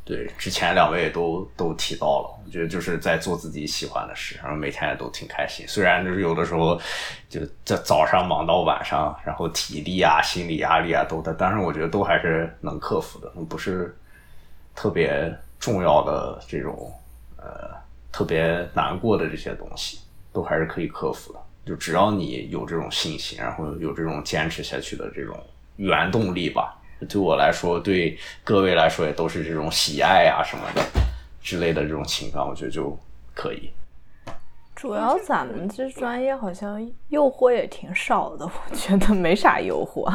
[0.06, 5.68] 对，之前两位都都提到了，我觉得就是在做自己喜欢的事，然后每天也都挺开心。
[5.68, 6.82] 虽然就是有的时候
[7.30, 13.96] 就在早上忙到晚上，然后体力啊、心理压力啊都在，但是我觉得都还是能克服的，不是
[14.74, 16.92] 特别重要的这种
[17.38, 17.70] 呃
[18.12, 20.00] 特别难过的这些东西，
[20.34, 21.40] 都还是可以克服的。
[21.66, 25.38] 就只要你有这种信心，然后有这种坚持下去的这种
[25.76, 26.76] 原动力吧。
[27.08, 30.84] 对我来说，对各位来说也都是这种喜爱啊什么的
[31.42, 32.98] 之类的这种情感，我觉得就
[33.34, 33.72] 可以。
[34.76, 40.14] 主要咱们这专业好像诱惑也挺少的，我觉得没啥诱惑。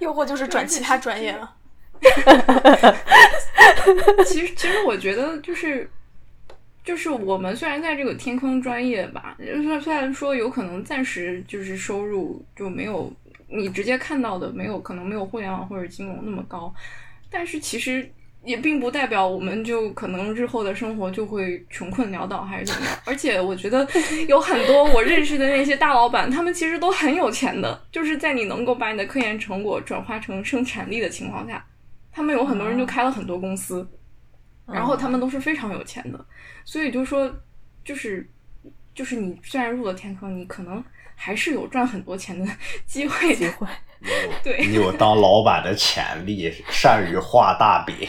[0.00, 1.54] 诱惑就是转其他专业了。
[4.26, 5.88] 其实，其实我觉得就是
[6.84, 13.12] 就是我们虽然在这个天坑专业吧，就是虽然说有可能暂时就是收入就没有。
[13.46, 16.74] 你直接看到的没有可能没有互联网或者金融那么高，
[17.30, 18.10] 但是其实
[18.42, 22.98] 也并不代表我们就可能日后的生活就会穷困潦倒还是怎么样。
[23.04, 23.86] 而且我觉得
[24.26, 31.64] 有很多我认识的那些大老板，他们其实都很有钱的，就是在你能够把你的科研成果转化成生产力的情况下，
[32.10, 33.86] 他们有很多人就开了很多公司，
[34.66, 36.26] 然后他们都是非常有钱的。
[36.64, 37.30] 所以就说，
[37.84, 38.28] 就是
[38.94, 40.82] 就是你虽然入了天坑，你可能
[41.14, 42.46] 还是有赚很多钱的
[42.86, 43.36] 机会的。
[43.36, 43.66] 机会。
[44.42, 47.96] 对，你有当老板的潜力，善于画大饼。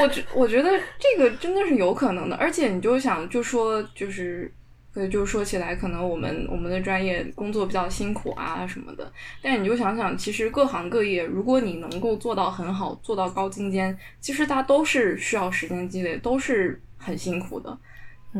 [0.00, 4.52] 我觉我觉得这个真的是有可能的，而且你就想就说就是，
[4.94, 17.78] 呃，就说起来，可能我们我们的专业工作比较辛苦啊什么的，但你就想想，其实各行各业，如果你能够做到很好，做到高精尖，其实它都是需要时间积累，都是很辛苦的。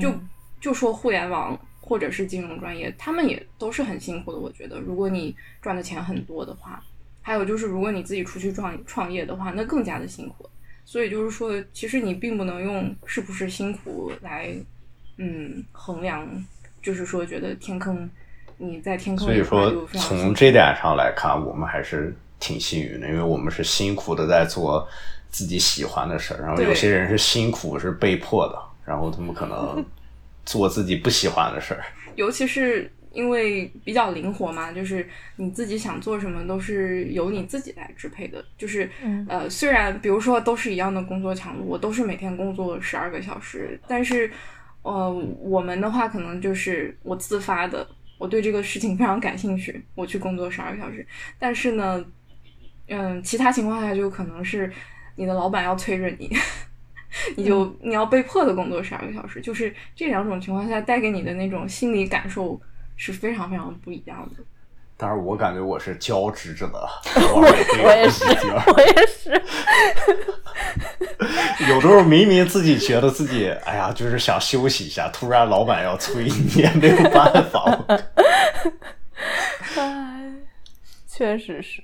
[0.00, 0.12] 就
[0.60, 1.58] 就说互联网。
[1.86, 4.38] 或者是金融专业，他们也都是很辛苦的。
[4.38, 6.82] 我觉得，如果你赚的钱很多的话，
[7.20, 10.48] 还有就是，如果你自己出去创创业的话，那更加的辛苦。
[10.86, 14.56] 所以就是说，其实你并不能用是不是辛苦来，
[15.16, 16.28] 嗯，衡量。
[16.82, 18.08] 就是说，觉得天坑，
[18.58, 24.86] 你在天坑所以说，从这点上来看，我们还是挺幸运的，因为我们是辛苦的在做
[25.30, 29.84] 自己喜欢的事儿，然后有些人是辛苦是被迫的，然后他们可能。
[30.46, 31.82] 做自己不喜欢的事儿，
[32.16, 38.44] 尤其是因为比较灵活嘛，就是你自己想做什么都是由你自己来支配的。
[38.58, 44.30] 就是、嗯、呃，虽然比如说都是一样的工作强度，我都是每天工作十二个小时，但是
[44.84, 45.10] 呃，
[45.40, 47.84] 我们的话可能就是我自发的，
[48.18, 51.04] 我对这个事情非常感兴趣，我去工作十二个小时。
[51.38, 52.04] 但是呢，
[52.86, 54.72] 嗯，其他情况下就可能是
[55.16, 56.30] 你的老板要催着你。
[57.36, 62.60] 你就你要被迫的工作十二个小时，就是这两种情况下带给你的那种心理感受
[62.96, 64.42] 是非常非常不一样的。
[64.96, 66.88] 但是我感觉我是交织着的，
[67.34, 67.46] 我我
[67.96, 68.24] 也是，
[68.72, 69.42] 我也是。
[71.72, 77.64] 有时候明明自己觉得自己哎呀，就是想休息一下，突然老板要催你，也没有办法。
[79.76, 80.32] 哎，
[81.06, 81.82] 确实是，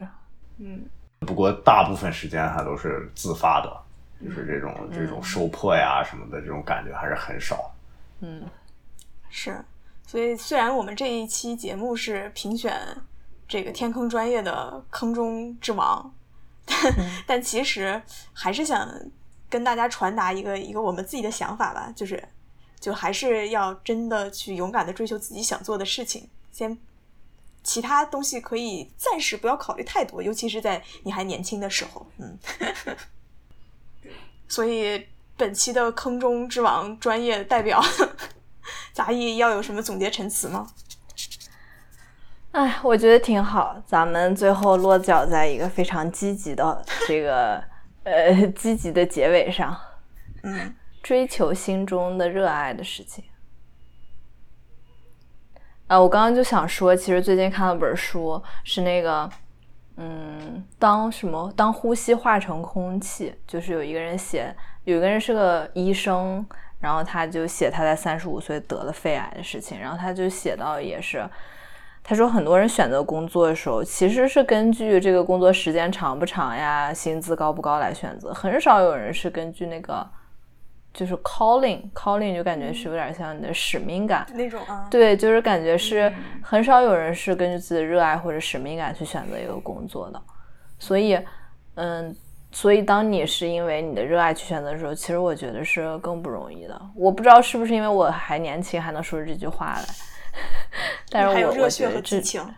[0.59, 0.87] 嗯。
[1.21, 3.71] 不过大部分时间还都是自发的。
[4.23, 7.75] 就是这种这种受迫呀什么的这种感觉还是很少。
[8.21, 8.47] 嗯，
[9.31, 9.57] 是。
[10.11, 12.77] 所以虽然我们这一期节目是评选
[13.47, 16.13] 这个天坑专业的坑中之王，
[16.67, 18.03] 但、嗯、 但其实
[18.33, 18.93] 还是想
[19.49, 22.21] 跟大家传达一个一个我们自己的想法吧，就是
[22.81, 26.77] 就还是要真的去勇敢的追求自己想做的事情，先。
[27.63, 32.37] 其他东西可以暂时不要考虑太多，尤其是在你还年轻的时候，嗯。
[34.49, 35.07] 所以
[35.37, 37.81] 本期的坑中之王专业代表
[39.01, 40.67] 杂艺要有什么总结陈词吗？
[42.53, 47.65] 哎，我觉得挺好，咱们最后落脚在一个非常积极的这个
[48.05, 49.75] 呃积极的结尾上，
[50.43, 53.25] 嗯，追求心中的热爱的事情。
[55.87, 59.31] 啊，我刚刚就想说，其实最近看了本书，是那个。
[59.97, 61.53] 嗯，当什么？
[61.57, 66.47] 当呼吸化成空气，就是有一个人写，有一个人是个医生，
[66.81, 71.29] 然后他就写他在三十五岁得了肺癌的事情，然后他就写到也是，
[72.03, 80.09] 他说很多人选择工作的时候，其实是根据这个工作时间长不长呀，薪资高不高来选择，很少有人是根据那个。
[80.93, 84.89] 就是 calling，calling 就感觉是有点像你的使命感那种啊。
[84.91, 86.13] 对，就是感觉是
[86.43, 90.21] 很少有人是根据自己的热爱或者使命感去选择一个工作的。
[90.81, 91.17] 所以，
[91.77, 92.13] 嗯，
[92.53, 96.91] 所以当你是因为你的热爱去选择的时候，其实我觉得是更不容易的。
[96.95, 99.85] 我不知道是不是因为我还年轻，还能说出这句话来，
[101.11, 102.55] 但是我我觉得这和激情。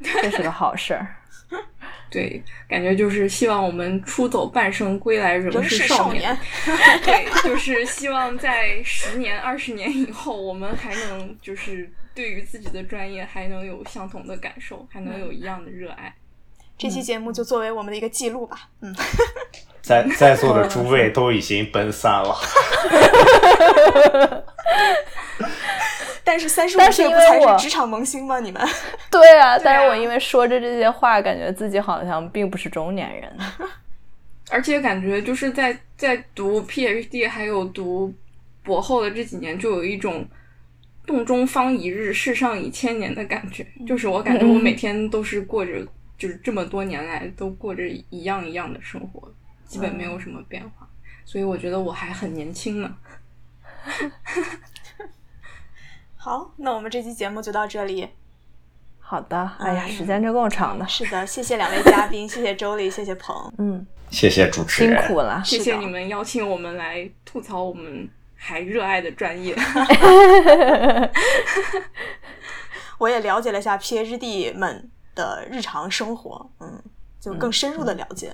[0.00, 1.16] 这是个好事儿。
[2.10, 6.36] 对，感觉就是希望我们出走半生，归来仍是少年。
[7.04, 16.14] 对，就是希望在十年、二十年以后，我们还能就是对于自己的专业还能有相同的感受，还能有一样的热爱。
[16.78, 18.68] 这期节目就作为我们的一个记录吧。
[18.80, 18.94] 嗯，
[19.80, 22.36] 在在座的诸位都已经奔三了，
[26.22, 28.40] 但是三十五但是因岁不才是职场萌新吗？
[28.40, 28.60] 你们
[29.10, 33.36] 对啊，但是啊我因为说着这些话，感觉自己好像并不是中年人。
[34.50, 38.14] 而且感觉就是在在读 PhD 还有读
[38.62, 40.24] 博后的这几年，就有一种
[41.04, 43.66] 洞中方一日，世上已千年的感觉。
[43.86, 45.84] 就是我感觉我每天都是过着，
[46.18, 49.30] 就是这么多年来都过着一样一样的生活，
[49.66, 50.88] 基本没有什么变化。
[51.24, 52.96] 所以我觉得我还很年轻呢。
[56.16, 58.08] 好，那我们这期节目就到这里。
[58.98, 60.84] 好的，哎呀，时间真够长的。
[60.88, 65.40] 是的，谢谢两位嘉宾，谢谢周丽，谢谢鹏，嗯，谢谢主持人辛，苦了。
[65.44, 69.54] 谢谢你们邀请我们来吐槽我们还热爱的专业。
[72.98, 76.80] 我也了解了一下 PhD 们的日常生活，嗯，
[77.18, 78.32] 就更深入的了解。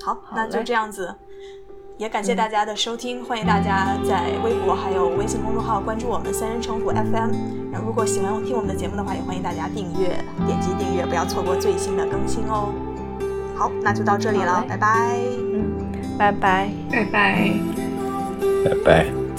[0.00, 1.12] 好，那就这样子，
[1.98, 7.32] 也感谢大家的收听，欢迎大家在微博还有微信公众号关注我们三人成虎 FM。
[7.72, 10.08] 然后如果喜欢听我们的节目的话，也欢迎大家订阅，
[10.46, 12.72] 点击订阅，不要错过最新的更新哦。
[13.56, 15.18] 好，那就到这里了拜拜。
[15.52, 15.72] 嗯，
[16.16, 16.70] 拜拜。
[16.90, 17.52] 拜拜。
[18.64, 19.29] 拜拜。